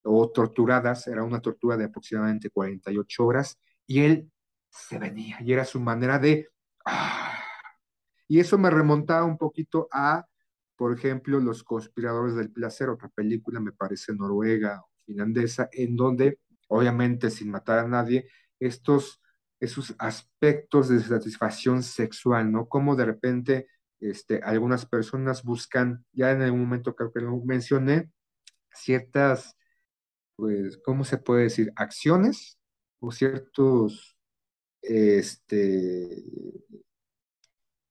o 0.04 0.30
torturadas, 0.32 1.08
era 1.08 1.24
una 1.24 1.42
tortura 1.42 1.77
de 1.77 1.86
aproximadamente 1.86 2.50
48 2.50 3.25
horas, 3.25 3.60
y 3.88 4.01
él 4.01 4.32
se 4.70 5.00
venía, 5.00 5.38
y 5.42 5.54
era 5.54 5.65
su 5.65 5.80
manera 5.80 6.20
de... 6.20 6.50
¡ah! 6.86 7.39
Y 8.27 8.39
eso 8.39 8.58
me 8.58 8.70
remontaba 8.70 9.25
un 9.25 9.38
poquito 9.38 9.88
a, 9.92 10.25
por 10.75 10.94
ejemplo, 10.94 11.39
Los 11.39 11.63
Conspiradores 11.63 12.36
del 12.36 12.51
Placer, 12.51 12.89
otra 12.89 13.10
película, 13.10 13.60
me 13.60 13.72
parece 13.72 14.13
noruega 14.13 14.82
o 14.82 14.89
finlandesa, 15.06 15.70
en 15.72 15.96
donde, 15.96 16.39
obviamente, 16.68 17.30
sin 17.30 17.51
matar 17.51 17.80
a 17.80 17.88
nadie, 17.88 18.27
estos 18.60 19.22
esos 19.60 19.96
aspectos 20.00 20.90
de 20.90 21.00
satisfacción 21.00 21.84
sexual, 21.84 22.52
¿no? 22.52 22.68
Como 22.68 22.96
de 22.96 23.06
repente 23.06 23.68
este, 24.00 24.42
algunas 24.44 24.86
personas 24.86 25.44
buscan, 25.44 26.06
ya 26.12 26.32
en 26.32 26.42
algún 26.42 26.62
momento 26.62 26.96
creo 26.96 27.12
que 27.12 27.22
lo 27.22 27.38
mencioné, 27.44 28.12
ciertas, 28.74 29.56
pues, 30.36 30.78
¿cómo 30.84 31.04
se 31.06 31.18
puede 31.18 31.44
decir? 31.44 31.72
Acciones 31.76 32.60
o 33.00 33.12
ciertos, 33.12 34.18
este, 34.82 36.24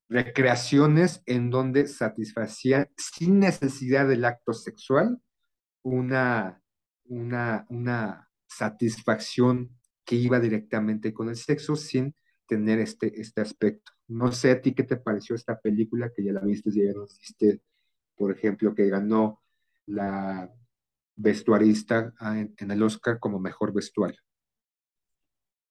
recreaciones 0.09 1.23
en 1.27 1.51
donde 1.51 1.89
satisfacían 1.89 2.89
sin 2.97 3.41
necesidad 3.41 4.07
del 4.07 4.25
acto 4.25 4.53
sexual 4.53 5.21
una, 5.83 6.63
una, 7.05 7.67
una 7.69 8.31
satisfacción 8.47 9.77
que 10.05 10.17
iba 10.17 10.41
directamente 10.41 11.13
con 11.13 11.29
el 11.29 11.37
sexo 11.37 11.77
sin 11.77 12.15
tener 12.47 12.79
este, 12.79 13.21
este 13.21 13.41
aspecto. 13.41 13.93
No 14.09 14.33
sé 14.33 14.51
a 14.51 14.61
ti 14.61 14.75
qué 14.75 14.83
te 14.83 14.97
pareció 14.97 15.35
esta 15.35 15.59
película, 15.59 16.11
que 16.15 16.25
ya 16.25 16.33
la 16.33 16.41
viste, 16.41 16.71
ya 16.71 16.93
nos 16.93 17.19
diste, 17.19 17.63
por 18.15 18.31
ejemplo, 18.31 18.75
que 18.75 18.89
ganó 18.89 19.43
la 19.87 20.51
vestuarista 21.17 22.13
ah, 22.19 22.39
en, 22.39 22.55
en 22.59 22.71
el 22.71 22.83
Oscar 22.83 23.19
como 23.19 23.39
mejor 23.39 23.73
vestuario. 23.73 24.21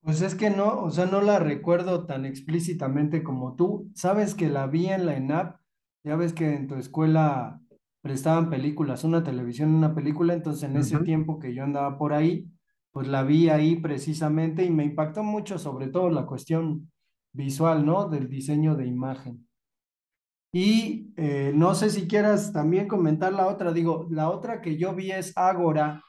Pues 0.00 0.20
es 0.20 0.34
que 0.34 0.50
no, 0.50 0.82
o 0.82 0.90
sea, 0.90 1.06
no 1.06 1.22
la 1.22 1.38
recuerdo 1.38 2.04
tan 2.04 2.26
explícitamente 2.26 3.22
como 3.22 3.56
tú. 3.56 3.90
Sabes 3.94 4.34
que 4.34 4.50
la 4.50 4.66
vi 4.66 4.86
en 4.88 5.06
la 5.06 5.16
ENAP, 5.16 5.58
ya 6.02 6.16
ves 6.16 6.34
que 6.34 6.54
en 6.54 6.66
tu 6.66 6.74
escuela 6.74 7.60
prestaban 8.02 8.50
películas, 8.50 9.02
una 9.04 9.24
televisión, 9.24 9.74
una 9.74 9.94
película, 9.94 10.34
entonces 10.34 10.64
en 10.64 10.76
ese 10.76 10.96
uh 10.96 11.00
-huh. 11.00 11.04
tiempo 11.04 11.38
que 11.38 11.54
yo 11.54 11.64
andaba 11.64 11.96
por 11.96 12.12
ahí, 12.12 12.46
pues 12.94 13.08
la 13.08 13.24
vi 13.24 13.50
ahí 13.50 13.76
precisamente 13.76 14.64
y 14.64 14.70
me 14.70 14.86
impactó 14.86 15.22
mucho 15.24 15.58
sobre 15.60 15.88
todo 15.88 16.10
la 16.10 16.26
cuestión 16.26 16.90
visual, 17.34 17.86
¿no? 17.86 18.08
Del 18.08 18.30
diseño 18.30 18.76
de 18.76 18.86
imagen. 18.86 19.48
Y 20.52 21.12
eh, 21.16 21.52
no 21.54 21.74
sé 21.74 21.90
si 21.90 22.06
quieras 22.06 22.52
también 22.52 22.86
comentar 22.86 23.32
la 23.32 23.46
otra, 23.48 23.72
digo, 23.72 24.06
la 24.10 24.30
otra 24.30 24.60
que 24.60 24.76
yo 24.76 24.94
vi 24.94 25.10
es 25.10 25.32
Ágora, 25.36 26.02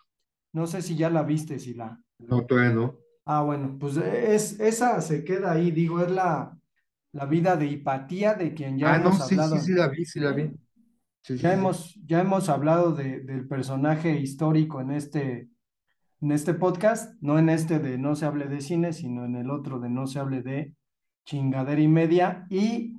no 0.53 0.67
sé 0.67 0.81
si 0.83 0.95
ya 0.95 1.09
la 1.09 1.23
viste, 1.23 1.57
si 1.59 1.73
la... 1.73 1.99
No, 2.19 2.45
todavía 2.45 2.71
no. 2.73 2.97
Ah, 3.25 3.41
bueno, 3.41 3.77
pues 3.79 3.97
es, 3.97 4.59
esa 4.59 5.01
se 5.01 5.23
queda 5.23 5.51
ahí, 5.53 5.71
digo, 5.71 5.99
es 6.01 6.11
la, 6.11 6.57
la 7.13 7.25
vida 7.25 7.55
de 7.57 7.65
Hipatía, 7.67 8.35
de 8.35 8.53
quien 8.53 8.77
ya 8.77 8.93
Ah, 8.93 8.99
no, 8.99 9.09
hemos 9.09 9.27
sí, 9.27 9.35
sí, 9.43 9.59
sí 9.59 9.73
hablado. 9.73 9.73
la 9.73 9.87
vi, 9.89 10.05
sí 10.05 10.19
la 10.19 10.31
vi. 10.31 10.51
Sí, 11.23 11.37
Ya 11.39 11.51
sí, 11.51 11.53
sí. 11.53 11.53
hemos, 11.53 11.95
ya 12.05 12.21
hemos 12.21 12.49
hablado 12.49 12.93
de- 12.93 13.21
del 13.21 13.47
personaje 13.47 14.19
histórico 14.19 14.81
en 14.81 14.91
este, 14.91 15.49
en 16.21 16.31
este 16.31 16.53
podcast, 16.53 17.13
no 17.21 17.37
en 17.37 17.49
este 17.49 17.79
de 17.79 17.97
No 17.97 18.15
se 18.15 18.25
hable 18.25 18.47
de 18.47 18.61
cine, 18.61 18.93
sino 18.93 19.25
en 19.25 19.35
el 19.35 19.49
otro 19.49 19.79
de 19.79 19.89
No 19.89 20.07
se 20.07 20.19
hable 20.19 20.41
de 20.41 20.73
chingadera 21.25 21.81
y 21.81 21.87
media. 21.87 22.47
Y 22.49 22.93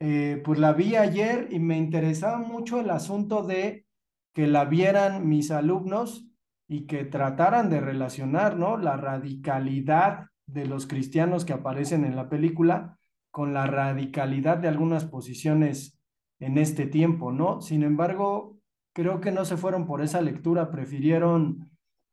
eh, 0.00 0.40
pues 0.44 0.58
la 0.58 0.72
vi 0.72 0.96
ayer 0.96 1.48
y 1.50 1.58
me 1.58 1.76
interesaba 1.76 2.38
mucho 2.38 2.80
el 2.80 2.90
asunto 2.90 3.42
de 3.42 3.86
que 4.34 4.46
la 4.46 4.64
vieran 4.64 5.28
mis 5.28 5.50
alumnos 5.50 6.26
y 6.66 6.86
que 6.86 7.04
trataran 7.04 7.68
de 7.68 7.80
relacionar, 7.80 8.56
¿no? 8.56 8.78
La 8.78 8.96
radicalidad 8.96 10.26
de 10.46 10.66
los 10.66 10.86
cristianos 10.86 11.44
que 11.44 11.52
aparecen 11.52 12.04
en 12.04 12.16
la 12.16 12.28
película 12.28 12.98
con 13.30 13.54
la 13.54 13.66
radicalidad 13.66 14.58
de 14.58 14.68
algunas 14.68 15.04
posiciones 15.04 15.98
en 16.40 16.58
este 16.58 16.86
tiempo, 16.86 17.32
¿no? 17.32 17.60
Sin 17.60 17.82
embargo, 17.82 18.58
creo 18.94 19.20
que 19.20 19.32
no 19.32 19.44
se 19.44 19.56
fueron 19.56 19.86
por 19.86 20.02
esa 20.02 20.20
lectura, 20.20 20.70
prefirieron 20.70 21.71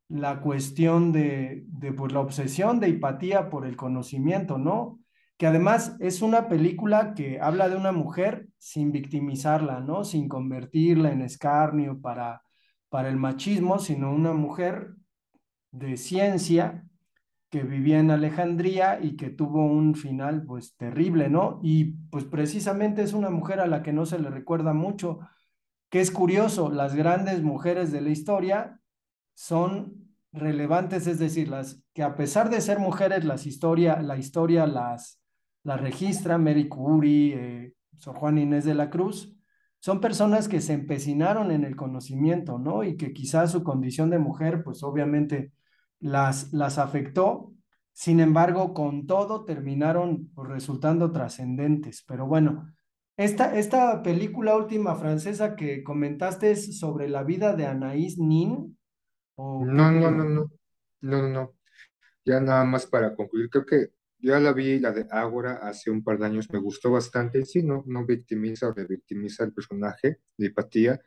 la 0.10 0.42
cuestión 0.42 1.12
de, 1.12 1.64
de 1.68 1.94
pues, 1.94 2.12
la 2.12 2.20
obsesión 2.20 2.80
de 2.80 2.90
Hipatía 2.90 3.50
por 3.50 3.66
el 3.66 3.78
conocimiento, 3.78 4.58
¿no? 4.58 5.00
Que 5.38 5.48
además 5.48 5.96
es 6.00 6.22
una 6.22 6.50
película 6.50 7.14
que 7.14 7.40
habla 7.40 7.70
de 7.70 7.78
una 7.78 7.92
mujer 7.92 8.50
sin 8.58 8.92
victimizarla, 8.92 9.80
¿no? 9.80 10.04
Sin 10.04 10.28
convertirla 10.28 11.12
en 11.12 11.22
escarnio 11.22 12.02
para, 12.02 12.42
para 12.90 13.10
el 13.10 13.18
machismo, 13.18 13.80
sino 13.80 14.12
una 14.12 14.34
mujer 14.34 14.96
de 15.72 15.96
ciencia 15.98 16.84
que 17.50 17.64
vivía 17.64 18.00
en 18.00 18.12
Alejandría 18.12 19.00
y 19.02 19.16
que 19.16 19.30
tuvo 19.30 19.66
un 19.66 19.96
final 19.96 20.44
pues 20.44 20.76
terrible, 20.76 21.30
¿no? 21.30 21.60
Y 21.64 21.94
pues 22.12 22.24
precisamente 22.26 23.02
es 23.02 23.14
una 23.14 23.30
mujer 23.30 23.60
a 23.60 23.68
la 23.68 23.82
que 23.82 23.94
no 23.94 24.06
se 24.06 24.20
le 24.20 24.30
recuerda 24.30 24.74
mucho, 24.74 25.20
que 25.90 26.02
es 26.02 26.12
curioso, 26.12 26.70
las 26.72 26.96
grandes 26.96 27.42
mujeres 27.42 27.92
de 27.92 28.02
la 28.02 28.10
historia 28.10 28.80
son 29.34 29.99
relevantes, 30.32 31.08
es 31.08 31.20
decir, 31.20 31.50
las 31.50 31.82
que 31.94 32.04
a 32.04 32.16
pesar 32.16 32.50
de 32.50 32.62
ser 32.62 32.80
mujeres, 32.80 33.26
las 33.26 33.46
historia, 33.46 34.02
la 34.02 34.18
historia 34.18 34.68
las, 34.68 35.22
las 35.64 35.82
registra, 35.82 36.38
Mary 36.38 36.68
Curie, 36.68 37.36
eh, 37.36 37.74
Sor 37.98 38.16
Juana 38.16 38.42
Inés 38.42 38.66
de 38.66 38.76
la 38.76 38.90
Cruz, 38.90 39.36
son 39.80 40.02
personas 40.02 40.48
que 40.48 40.62
se 40.62 40.74
empecinaron 40.74 41.52
en 41.52 41.64
el 41.64 41.76
conocimiento, 41.76 42.60
¿no? 42.60 42.84
Y 42.84 42.98
que 42.98 43.14
quizás 43.14 43.52
su 43.52 43.64
condición 43.64 44.10
de 44.10 44.20
mujer, 44.20 44.64
pues 44.64 44.84
obviamente 44.84 45.54
las, 46.00 46.52
las 46.54 46.78
afectó, 46.78 47.54
sin 47.94 48.20
embargo, 48.20 48.74
con 48.74 49.08
todo 49.08 49.44
terminaron 49.44 50.30
pues, 50.34 50.50
resultando 50.50 51.12
trascendentes. 51.12 52.04
Pero 52.08 52.28
bueno, 52.28 52.74
esta, 53.18 53.58
esta 53.58 54.02
película 54.04 54.56
última 54.56 54.96
francesa 54.96 55.56
que 55.58 55.84
comentaste 55.84 56.52
es 56.52 56.80
sobre 56.80 57.10
la 57.10 57.24
vida 57.24 57.56
de 57.56 57.68
Anaïs 57.68 58.18
Nin, 58.18 58.78
¿o 59.42 59.66
qué 59.66 59.72
No, 59.74 59.92
no, 59.92 60.12
no, 60.12 60.24
no, 60.24 60.52
no, 61.02 61.22
no, 61.22 61.30
no. 61.30 61.56
Ya 62.26 62.40
nada 62.40 62.66
más 62.66 62.86
para 62.86 63.16
concluir, 63.16 63.50
creo 63.50 63.66
que 63.66 63.90
ya 64.20 64.40
la 64.40 64.54
vi, 64.54 64.80
la 64.80 64.92
de 64.92 65.08
Ágora, 65.12 65.60
hace 65.64 65.90
un 65.92 66.04
par 66.04 66.20
de 66.20 66.26
años, 66.26 66.50
me 66.52 66.60
gustó 66.60 66.92
bastante. 66.92 67.40
Y 67.40 67.46
sí, 67.46 67.64
no, 67.64 67.84
no 67.88 68.06
victimiza 68.06 68.68
o 68.68 68.74
revictimiza 68.74 69.44
el 69.46 69.54
personaje 69.54 70.20
de 70.38 70.48
Hipatía. 70.48 71.02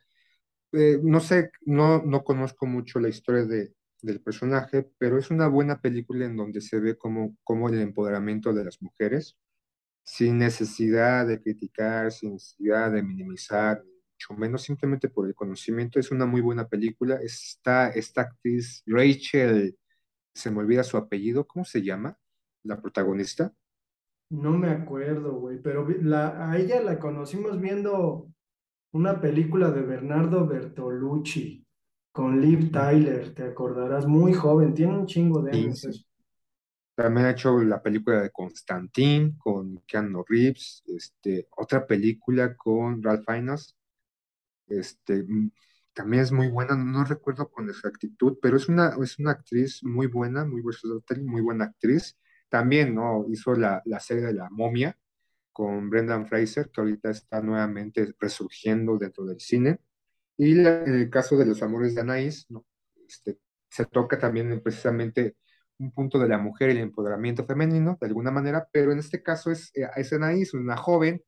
Eh, 0.73 0.99
no 1.03 1.21
sé, 1.21 1.53
no, 1.67 2.03
no 2.03 2.25
conozco 2.25 2.67
mucho 2.67 2.99
la 3.01 3.09
historia 3.09 3.45
de, 3.45 3.75
del 4.03 4.21
personaje, 4.23 4.91
pero 4.99 5.19
es 5.19 5.31
una 5.31 5.49
buena 5.49 5.81
película 5.81 6.27
en 6.27 6.37
donde 6.37 6.61
se 6.61 6.81
ve 6.81 6.97
como, 6.97 7.37
como 7.45 7.69
el 7.69 7.81
empoderamiento 7.81 8.53
de 8.53 8.65
las 8.65 8.83
mujeres, 8.83 9.37
sin 10.05 10.39
necesidad 10.39 11.27
de 11.27 11.41
criticar, 11.43 12.13
sin 12.13 12.35
necesidad 12.35 12.93
de 12.93 13.03
minimizar, 13.03 13.83
mucho 14.29 14.39
menos 14.39 14.63
simplemente 14.63 15.09
por 15.09 15.27
el 15.27 15.35
conocimiento. 15.35 15.99
Es 15.99 16.11
una 16.11 16.27
muy 16.27 16.41
buena 16.41 16.69
película. 16.69 17.17
Está 17.17 17.89
esta 17.89 18.23
actriz, 18.23 18.83
Rachel, 18.87 19.77
se 20.35 20.51
me 20.51 20.61
olvida 20.61 20.85
su 20.85 20.97
apellido, 20.97 21.47
¿cómo 21.47 21.65
se 21.65 21.83
llama? 21.83 22.17
La 22.63 22.81
protagonista. 22.81 23.53
No 24.31 24.53
me 24.53 24.71
acuerdo, 24.71 25.35
güey, 25.35 25.61
pero 25.61 25.87
la, 26.01 26.51
a 26.51 26.59
ella 26.59 26.81
la 26.81 26.99
conocimos 26.99 27.61
viendo 27.61 28.29
una 28.93 29.21
película 29.21 29.71
de 29.71 29.83
Bernardo 29.83 30.47
Bertolucci 30.47 31.67
con 32.13 32.41
Liv 32.41 32.71
Tyler, 32.71 33.35
te 33.35 33.43
acordarás, 33.43 34.07
muy 34.07 34.33
joven, 34.33 34.75
tiene 34.75 34.97
un 34.99 35.07
chingo 35.07 35.43
de 35.43 35.53
años 35.53 35.81
sí. 35.81 36.07
También 36.95 37.27
ha 37.27 37.31
hecho 37.31 37.59
la 37.63 37.83
película 37.83 38.21
de 38.21 38.31
Constantine 38.31 39.35
con 39.39 39.83
Keanu 39.87 40.25
Reeves, 40.29 40.83
este, 40.87 41.49
otra 41.57 41.87
película 41.87 42.55
con 42.55 43.03
Ralph 43.03 43.25
Fiennes, 43.27 43.75
este, 44.79 45.23
mm, 45.25 45.51
también 45.95 46.23
es 46.23 46.33
muy 46.33 46.49
buena, 46.49 46.77
no 46.77 47.05
recuerdo 47.05 47.51
con 47.51 47.69
exactitud, 47.69 48.39
pero 48.43 48.57
es 48.57 48.69
una, 48.69 48.97
es 49.03 49.19
una 49.19 49.33
actriz 49.33 49.83
muy 49.85 50.07
buena, 50.07 50.45
muy 50.45 50.63
versátil, 50.63 51.25
muy 51.25 51.43
buena 51.43 51.67
actriz. 51.67 52.17
También, 52.49 52.95
¿no? 52.95 53.27
Hizo 53.31 53.55
la, 53.55 53.83
la 53.87 54.01
serie 54.01 54.25
de 54.25 54.35
La 54.35 54.49
Momia 54.51 54.97
con 55.53 55.91
Brendan 55.91 56.27
Fraser, 56.27 56.71
que 56.71 56.81
ahorita 56.81 57.11
está 57.11 57.43
nuevamente 57.43 58.15
resurgiendo 58.21 58.99
dentro 58.99 59.25
del 59.27 59.41
cine. 59.41 59.81
Y 60.37 60.55
la- 60.55 60.85
en 60.85 60.95
el 60.95 61.11
caso 61.11 61.37
de 61.37 61.47
los 61.47 61.63
amores 61.63 61.95
de 61.95 62.01
Anaís, 62.03 62.47
¿no? 62.51 62.67
Este, 63.09 63.39
se 63.71 63.87
toca 63.87 64.19
también 64.19 64.61
precisamente 64.63 65.37
un 65.79 65.93
punto 65.93 66.19
de 66.19 66.29
la 66.29 66.39
mujer 66.39 66.71
y 66.71 66.73
el 66.73 66.79
empoderamiento 66.79 67.45
femenino, 67.47 67.99
de 68.01 68.07
alguna 68.07 68.31
manera, 68.31 68.69
pero 68.73 68.93
en 68.93 68.99
este 68.99 69.23
caso 69.23 69.51
es, 69.51 69.71
eh, 69.77 69.89
es 69.97 70.13
Anaís, 70.13 70.55
una 70.55 70.77
joven, 70.77 71.23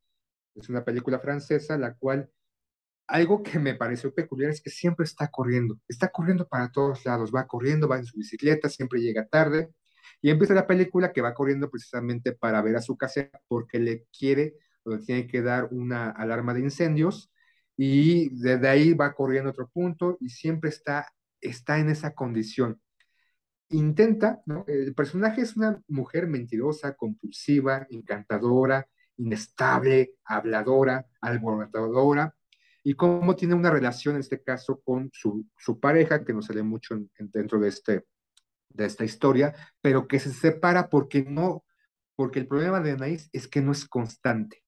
es 0.54 0.68
una 0.68 0.85
película 0.85 1.18
francesa, 1.20 1.78
la 1.78 1.94
cual 1.94 2.30
algo 3.06 3.42
que 3.42 3.58
me 3.58 3.74
pareció 3.74 4.14
peculiar 4.14 4.50
es 4.50 4.60
que 4.60 4.70
siempre 4.70 5.04
está 5.04 5.28
corriendo, 5.28 5.78
está 5.88 6.08
corriendo 6.08 6.48
para 6.48 6.70
todos 6.72 7.04
lados, 7.04 7.32
va 7.34 7.46
corriendo, 7.46 7.88
va 7.88 7.98
en 7.98 8.06
su 8.06 8.18
bicicleta, 8.18 8.68
siempre 8.68 9.00
llega 9.00 9.26
tarde, 9.26 9.70
y 10.22 10.30
empieza 10.30 10.54
la 10.54 10.66
película 10.66 11.12
que 11.12 11.20
va 11.20 11.34
corriendo 11.34 11.70
precisamente 11.70 12.32
para 12.32 12.62
ver 12.62 12.76
a 12.76 12.82
su 12.82 12.96
casa 12.96 13.28
porque 13.48 13.78
le 13.78 14.06
quiere 14.16 14.54
o 14.84 14.90
le 14.90 14.98
tiene 14.98 15.26
que 15.26 15.42
dar 15.42 15.68
una 15.70 16.10
alarma 16.10 16.54
de 16.54 16.60
incendios, 16.60 17.30
y 17.76 18.30
desde 18.30 18.68
ahí 18.68 18.94
va 18.94 19.14
corriendo 19.14 19.50
a 19.50 19.52
otro 19.52 19.68
punto 19.68 20.16
y 20.20 20.28
siempre 20.28 20.70
está, 20.70 21.12
está 21.40 21.78
en 21.78 21.90
esa 21.90 22.14
condición. 22.14 22.80
Intenta. 23.70 24.42
El 24.66 24.94
personaje 24.94 25.40
es 25.40 25.56
una 25.56 25.82
mujer 25.88 26.28
mentirosa, 26.28 26.94
compulsiva, 26.94 27.86
encantadora, 27.90 28.86
inestable, 29.16 30.14
habladora, 30.24 31.06
alborotadora, 31.20 32.34
y 32.84 32.94
cómo 32.94 33.34
tiene 33.34 33.54
una 33.54 33.70
relación 33.70 34.14
en 34.14 34.20
este 34.20 34.42
caso 34.42 34.80
con 34.84 35.10
su, 35.12 35.46
su 35.56 35.80
pareja, 35.80 36.22
que 36.22 36.34
no 36.34 36.42
sale 36.42 36.62
mucho 36.62 36.94
en, 36.94 37.10
en, 37.18 37.30
dentro 37.30 37.58
de, 37.58 37.68
este, 37.68 38.04
de 38.68 38.84
esta 38.84 39.04
historia, 39.04 39.54
pero 39.80 40.06
que 40.06 40.20
se 40.20 40.30
separa 40.32 40.90
porque 40.90 41.24
no, 41.24 41.64
porque 42.14 42.38
el 42.38 42.46
problema 42.46 42.80
de 42.80 42.92
Anaís 42.92 43.30
es 43.32 43.48
que 43.48 43.62
no 43.62 43.72
es 43.72 43.86
constante. 43.86 44.62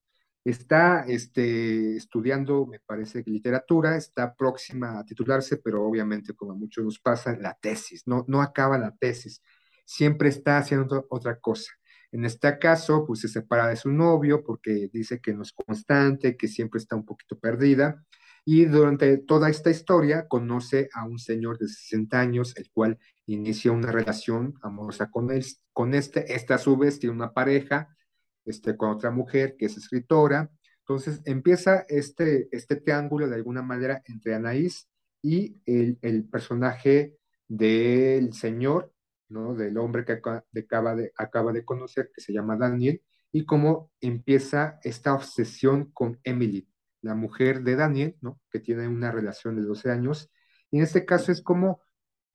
Está 0.45 1.05
este, 1.07 1.97
estudiando, 1.97 2.67
me 2.67 2.81
parece, 2.81 3.23
literatura, 3.27 3.97
está 3.97 4.35
próxima 4.35 4.99
a 4.99 5.05
titularse, 5.05 5.59
pero 5.59 5.85
obviamente, 5.85 6.33
como 6.35 6.53
a 6.53 6.55
muchos 6.55 6.85
nos 6.85 6.99
pasa, 6.99 7.37
la 7.37 7.55
tesis, 7.61 8.07
no, 8.07 8.25
no 8.29 8.41
acaba 8.41 8.79
la 8.79 8.97
tesis, 8.97 9.43
siempre 9.85 10.31
está 10.31 10.57
haciendo 10.57 11.07
otra 11.11 11.39
cosa. 11.39 11.73
En 12.13 12.25
este 12.25 12.59
caso, 12.59 13.05
pues 13.07 13.21
se 13.21 13.29
separa 13.29 13.69
de 13.69 13.77
su 13.77 13.91
novio 13.91 14.43
porque 14.45 14.89
dice 14.93 15.21
que 15.21 15.35
no 15.35 15.43
es 15.43 15.53
constante, 15.53 16.37
que 16.37 16.49
siempre 16.49 16.79
está 16.79 16.97
un 16.97 17.05
poquito 17.05 17.39
perdida. 17.39 18.05
Y 18.45 18.67
durante 18.67 19.19
toda 19.19 19.51
esta 19.51 19.71
historia 19.71 20.29
conoce 20.29 20.89
a 20.95 21.05
un 21.05 21.19
señor 21.19 21.59
de 21.59 21.69
60 21.69 22.21
años, 22.21 22.57
el 22.57 22.71
cual 22.71 22.99
inicia 23.27 23.73
una 23.73 23.91
relación 23.91 24.55
amorosa 24.63 25.11
con 25.11 25.33
él, 25.33 25.45
con 25.73 25.95
este. 25.95 26.33
Esta 26.35 26.55
a 26.55 26.59
su 26.59 26.77
vez 26.77 27.01
tiene 27.01 27.17
una 27.17 27.33
pareja 27.33 27.97
este, 28.45 28.77
con 28.77 28.91
otra 28.91 29.11
mujer 29.11 29.57
que 29.59 29.67
es 29.67 29.77
escritora. 29.77 30.51
Entonces 30.81 31.21
empieza 31.25 31.85
este, 31.89 32.49
este 32.53 32.77
triángulo 32.77 33.29
de 33.29 33.35
alguna 33.35 33.63
manera 33.63 34.03
entre 34.07 34.35
Anaís 34.35 34.89
y 35.21 35.61
el, 35.67 35.99
el 36.01 36.25
personaje 36.25 37.17
del 37.49 38.33
señor, 38.33 38.93
¿no? 39.29 39.55
del 39.55 39.79
hombre 39.79 40.05
que 40.05 40.13
acaba 40.13 40.95
de, 40.95 41.13
acaba 41.17 41.53
de 41.53 41.65
conocer, 41.65 42.11
que 42.15 42.21
se 42.21 42.33
llama 42.33 42.57
Daniel, 42.57 43.03
y 43.33 43.45
cómo 43.45 43.91
empieza 44.01 44.79
esta 44.83 45.15
obsesión 45.15 45.91
con 45.93 46.19
Emily, 46.25 46.69
la 47.03 47.15
mujer 47.15 47.63
de 47.63 47.77
Daniel, 47.77 48.17
¿no? 48.21 48.41
que 48.51 48.61
tiene 48.61 48.89
una 48.89 49.11
relación 49.11 49.57
de 49.57 49.63
12 49.63 49.91
años. 49.91 50.31
Y 50.71 50.79
en 50.79 50.85
este 50.85 51.05
caso 51.05 51.33
es 51.33 51.43
como, 51.43 51.83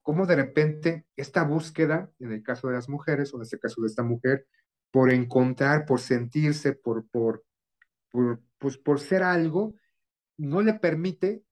como 0.02 0.26
de 0.26 0.36
repente 0.36 1.06
esta 1.16 1.44
búsqueda, 1.44 2.10
en 2.18 2.32
el 2.32 2.42
caso 2.42 2.68
de 2.68 2.74
las 2.74 2.88
mujeres, 2.88 3.32
o 3.32 3.36
en 3.36 3.42
este 3.42 3.58
caso 3.58 3.80
de 3.82 3.88
esta 3.88 4.02
mujer, 4.02 4.46
por 4.90 5.10
encontrar, 5.10 5.86
por 5.86 6.00
sentirse, 6.00 6.74
por, 6.74 7.08
por, 7.08 7.44
por, 8.10 8.40
pues 8.58 8.78
por 8.78 9.00
ser 9.00 9.22
algo, 9.22 9.74
no 10.36 10.60
le 10.60 10.74
permite 10.74 11.42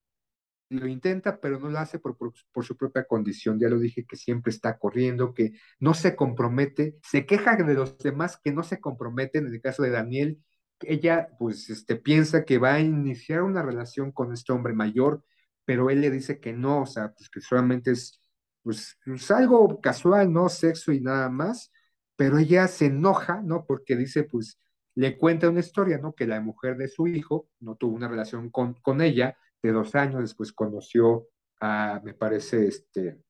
lo 0.70 0.86
intenta, 0.86 1.40
pero 1.40 1.58
no 1.58 1.68
lo 1.68 1.78
hace 1.78 1.98
por, 1.98 2.16
por, 2.16 2.64
su 2.64 2.76
propia 2.76 3.04
condición. 3.04 3.58
Ya 3.58 3.68
lo 3.68 3.78
dije 3.78 4.06
que 4.06 4.16
siempre 4.16 4.50
está 4.50 4.78
corriendo, 4.78 5.34
que 5.34 5.52
no 5.80 5.94
se 5.94 6.16
compromete, 6.16 6.96
se 7.02 7.26
queja 7.26 7.56
de 7.56 7.74
los 7.74 7.98
demás 7.98 8.38
que 8.42 8.52
no 8.52 8.62
se 8.62 8.80
comprometen. 8.80 9.46
En 9.46 9.54
el 9.54 9.60
caso 9.60 9.82
de 9.82 9.90
Daniel, 9.90 10.38
ella 10.80 11.28
pues 11.38 11.68
este, 11.70 11.96
piensa 11.96 12.44
que 12.44 12.58
va 12.58 12.74
a 12.74 12.80
iniciar 12.80 13.42
una 13.42 13.62
relación 13.62 14.12
con 14.12 14.32
este 14.32 14.52
hombre 14.52 14.72
mayor, 14.72 15.24
pero 15.64 15.90
él 15.90 16.00
le 16.00 16.10
dice 16.10 16.40
que 16.40 16.52
no, 16.52 16.82
o 16.82 16.86
sea, 16.86 17.12
pues 17.12 17.28
que 17.30 17.40
solamente 17.40 17.90
es 17.92 18.20
pues, 18.62 18.98
pues 19.04 19.30
algo 19.30 19.80
casual, 19.80 20.32
¿no? 20.32 20.48
Sexo 20.48 20.92
y 20.92 21.00
nada 21.00 21.28
más, 21.30 21.72
pero 22.16 22.38
ella 22.38 22.68
se 22.68 22.86
enoja, 22.86 23.42
¿no? 23.42 23.64
Porque 23.66 23.96
dice, 23.96 24.24
pues, 24.24 24.60
le 24.94 25.16
cuenta 25.18 25.48
una 25.48 25.60
historia, 25.60 25.98
¿no? 25.98 26.14
Que 26.14 26.26
la 26.26 26.40
mujer 26.40 26.76
de 26.76 26.88
su 26.88 27.06
hijo 27.08 27.48
no 27.60 27.76
tuvo 27.76 27.96
una 27.96 28.08
relación 28.08 28.50
con, 28.50 28.74
con 28.74 29.00
ella 29.00 29.36
de 29.62 29.72
dos 29.72 29.94
años, 29.94 30.20
después 30.20 30.52
conoció 30.52 31.28
a, 31.60 32.00
me 32.04 32.14
parece, 32.14 32.66
este, 32.66 33.20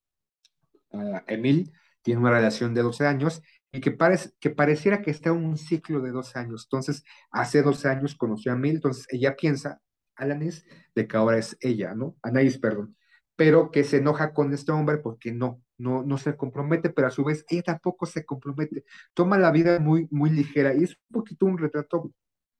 a 0.93 1.25
Emil, 1.27 1.73
tiene 2.03 2.21
una 2.21 2.31
relación 2.31 2.75
de 2.75 2.83
12 2.83 3.07
años, 3.07 3.43
y 3.73 3.81
que, 3.81 3.93
parece, 3.93 4.31
que 4.41 4.51
pareciera 4.51 5.03
que 5.03 5.11
está 5.11 5.31
en 5.31 5.37
un 5.37 5.57
ciclo 5.57 6.01
de 6.01 6.11
dos 6.11 6.35
años. 6.37 6.65
Entonces, 6.67 7.05
hace 7.31 7.63
dos 7.63 7.85
años 7.87 8.17
conoció 8.17 8.53
a 8.53 8.57
Emil, 8.57 8.77
entonces 8.77 9.07
ella 9.11 9.37
piensa, 9.37 9.81
Alanis, 10.17 10.65
de 10.95 11.07
que 11.07 11.17
ahora 11.17 11.39
es 11.39 11.57
ella, 11.61 11.95
¿no? 11.95 12.17
Anaís, 12.23 12.59
perdón, 12.59 12.97
pero 13.37 13.71
que 13.71 13.85
se 13.85 13.99
enoja 13.99 14.35
con 14.35 14.53
este 14.53 14.73
hombre 14.73 14.99
porque 14.99 15.33
no, 15.33 15.63
no, 15.79 16.03
no 16.03 16.19
se 16.19 16.37
compromete, 16.37 16.91
pero 16.91 17.09
a 17.09 17.11
su 17.11 17.25
vez 17.25 17.45
ella 17.49 17.63
tampoco 17.63 18.07
se 18.07 18.25
compromete, 18.25 18.85
toma 19.15 19.39
la 19.39 19.51
vida 19.51 19.79
muy, 19.81 20.09
muy 20.11 20.31
ligera, 20.31 20.75
y 20.75 20.85
es 20.85 20.91
un 20.91 21.21
poquito 21.21 21.47
un 21.47 21.59
retrato, 21.59 22.13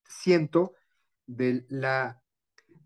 siento, 0.09 0.75
de 1.27 1.67
la 1.69 2.21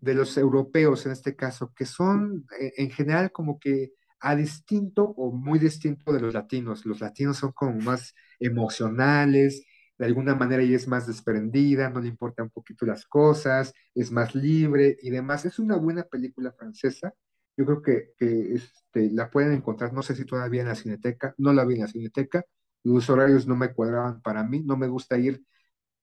de 0.01 0.13
los 0.15 0.37
europeos 0.37 1.05
en 1.05 1.11
este 1.13 1.35
caso, 1.35 1.73
que 1.75 1.85
son 1.85 2.45
eh, 2.59 2.73
en 2.77 2.91
general 2.91 3.31
como 3.31 3.59
que 3.59 3.93
a 4.19 4.35
distinto 4.35 5.03
o 5.17 5.31
muy 5.31 5.59
distinto 5.59 6.11
de 6.13 6.19
los 6.21 6.33
latinos. 6.33 6.85
Los 6.85 7.01
latinos 7.01 7.37
son 7.37 7.51
como 7.51 7.79
más 7.81 8.13
emocionales, 8.39 9.65
de 9.97 10.05
alguna 10.05 10.35
manera 10.35 10.63
ella 10.63 10.75
es 10.75 10.87
más 10.87 11.07
desprendida, 11.07 11.89
no 11.89 12.01
le 12.01 12.09
importan 12.09 12.45
un 12.45 12.51
poquito 12.51 12.85
las 12.85 13.05
cosas, 13.05 13.73
es 13.93 14.11
más 14.11 14.35
libre 14.35 14.97
y 15.01 15.09
demás. 15.09 15.45
Es 15.45 15.59
una 15.59 15.77
buena 15.77 16.03
película 16.03 16.51
francesa. 16.51 17.13
Yo 17.57 17.65
creo 17.65 17.81
que, 17.81 18.11
que 18.17 18.53
este, 18.55 19.11
la 19.11 19.29
pueden 19.29 19.53
encontrar, 19.53 19.93
no 19.93 20.03
sé 20.03 20.15
si 20.15 20.25
todavía 20.25 20.61
en 20.61 20.67
la 20.67 20.75
cineteca, 20.75 21.33
no 21.37 21.53
la 21.53 21.63
vi 21.65 21.75
en 21.75 21.81
la 21.81 21.87
cineteca, 21.87 22.43
los 22.83 23.09
horarios 23.09 23.47
no 23.47 23.55
me 23.55 23.73
cuadraban 23.73 24.21
para 24.21 24.43
mí, 24.43 24.61
no 24.63 24.75
me 24.77 24.87
gusta 24.87 25.17
ir 25.17 25.43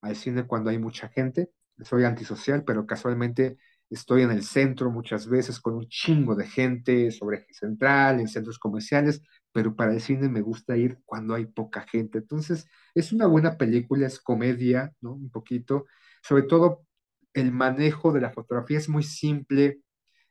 al 0.02 0.16
cine 0.16 0.46
cuando 0.46 0.70
hay 0.70 0.78
mucha 0.78 1.08
gente, 1.08 1.50
soy 1.84 2.04
antisocial, 2.04 2.64
pero 2.64 2.86
casualmente 2.86 3.58
estoy 3.92 4.22
en 4.22 4.30
el 4.30 4.42
centro 4.42 4.90
muchas 4.90 5.28
veces 5.28 5.60
con 5.60 5.74
un 5.74 5.86
chingo 5.88 6.34
de 6.34 6.46
gente 6.46 7.10
sobre 7.10 7.38
eje 7.38 7.52
central, 7.54 8.20
en 8.20 8.28
centros 8.28 8.58
comerciales, 8.58 9.22
pero 9.52 9.76
para 9.76 9.92
el 9.92 10.00
cine 10.00 10.28
me 10.28 10.40
gusta 10.40 10.76
ir 10.76 10.98
cuando 11.04 11.34
hay 11.34 11.46
poca 11.46 11.82
gente. 11.82 12.18
Entonces, 12.18 12.66
es 12.94 13.12
una 13.12 13.26
buena 13.26 13.58
película, 13.58 14.06
es 14.06 14.18
comedia, 14.18 14.92
¿no? 15.00 15.12
Un 15.12 15.30
poquito. 15.30 15.86
Sobre 16.22 16.44
todo, 16.44 16.86
el 17.34 17.52
manejo 17.52 18.12
de 18.12 18.20
la 18.22 18.30
fotografía 18.30 18.78
es 18.78 18.88
muy 18.88 19.02
simple, 19.02 19.80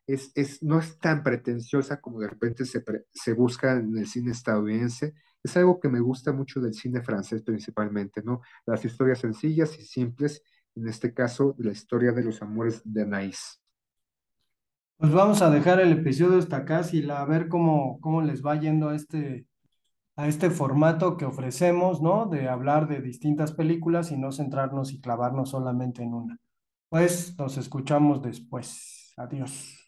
es, 0.08 0.32
es, 0.36 0.63
no 0.63 0.80
es 0.80 0.97
tan 1.00 1.24
pretenciosa 1.24 2.02
como 2.02 2.19
de 2.19 2.30
repente 2.30 2.65
se, 2.65 2.84
se 3.13 3.34
busca 3.34 3.74
en 3.74 3.97
el 3.97 4.08
cine 4.08 4.32
estadounidense. 4.32 5.13
Es 5.43 5.56
algo 5.58 5.80
que 5.80 5.89
me 5.89 6.00
gusta 6.00 6.32
mucho 6.32 6.60
del 6.62 6.74
cine 6.74 7.02
francés 7.02 7.43
principalmente, 7.43 8.21
¿no? 8.24 8.41
Las 8.65 8.84
historias 8.86 9.19
sencillas 9.19 9.78
y 9.80 9.86
simples 9.86 10.43
en 10.75 10.88
este 10.88 11.13
caso, 11.13 11.55
la 11.57 11.71
historia 11.71 12.12
de 12.12 12.23
los 12.23 12.41
amores 12.41 12.81
de 12.84 13.03
Anaís. 13.03 13.62
Pues 14.97 15.12
vamos 15.12 15.41
a 15.41 15.49
dejar 15.49 15.79
el 15.79 15.91
episodio 15.91 16.38
hasta 16.38 16.57
acá 16.57 16.81
y 16.91 17.10
a 17.10 17.25
ver 17.25 17.47
cómo, 17.47 17.99
cómo 18.01 18.21
les 18.21 18.45
va 18.45 18.60
yendo 18.60 18.89
a 18.89 18.95
este, 18.95 19.47
a 20.15 20.27
este 20.27 20.51
formato 20.51 21.17
que 21.17 21.25
ofrecemos, 21.25 22.01
¿no? 22.01 22.27
De 22.27 22.47
hablar 22.47 22.88
de 22.88 23.01
distintas 23.01 23.51
películas 23.51 24.12
y 24.12 24.17
no 24.17 24.31
centrarnos 24.31 24.93
y 24.93 25.01
clavarnos 25.01 25.49
solamente 25.49 26.03
en 26.03 26.13
una. 26.13 26.38
Pues 26.89 27.36
nos 27.38 27.57
escuchamos 27.57 28.21
después. 28.21 29.13
Adiós. 29.17 29.81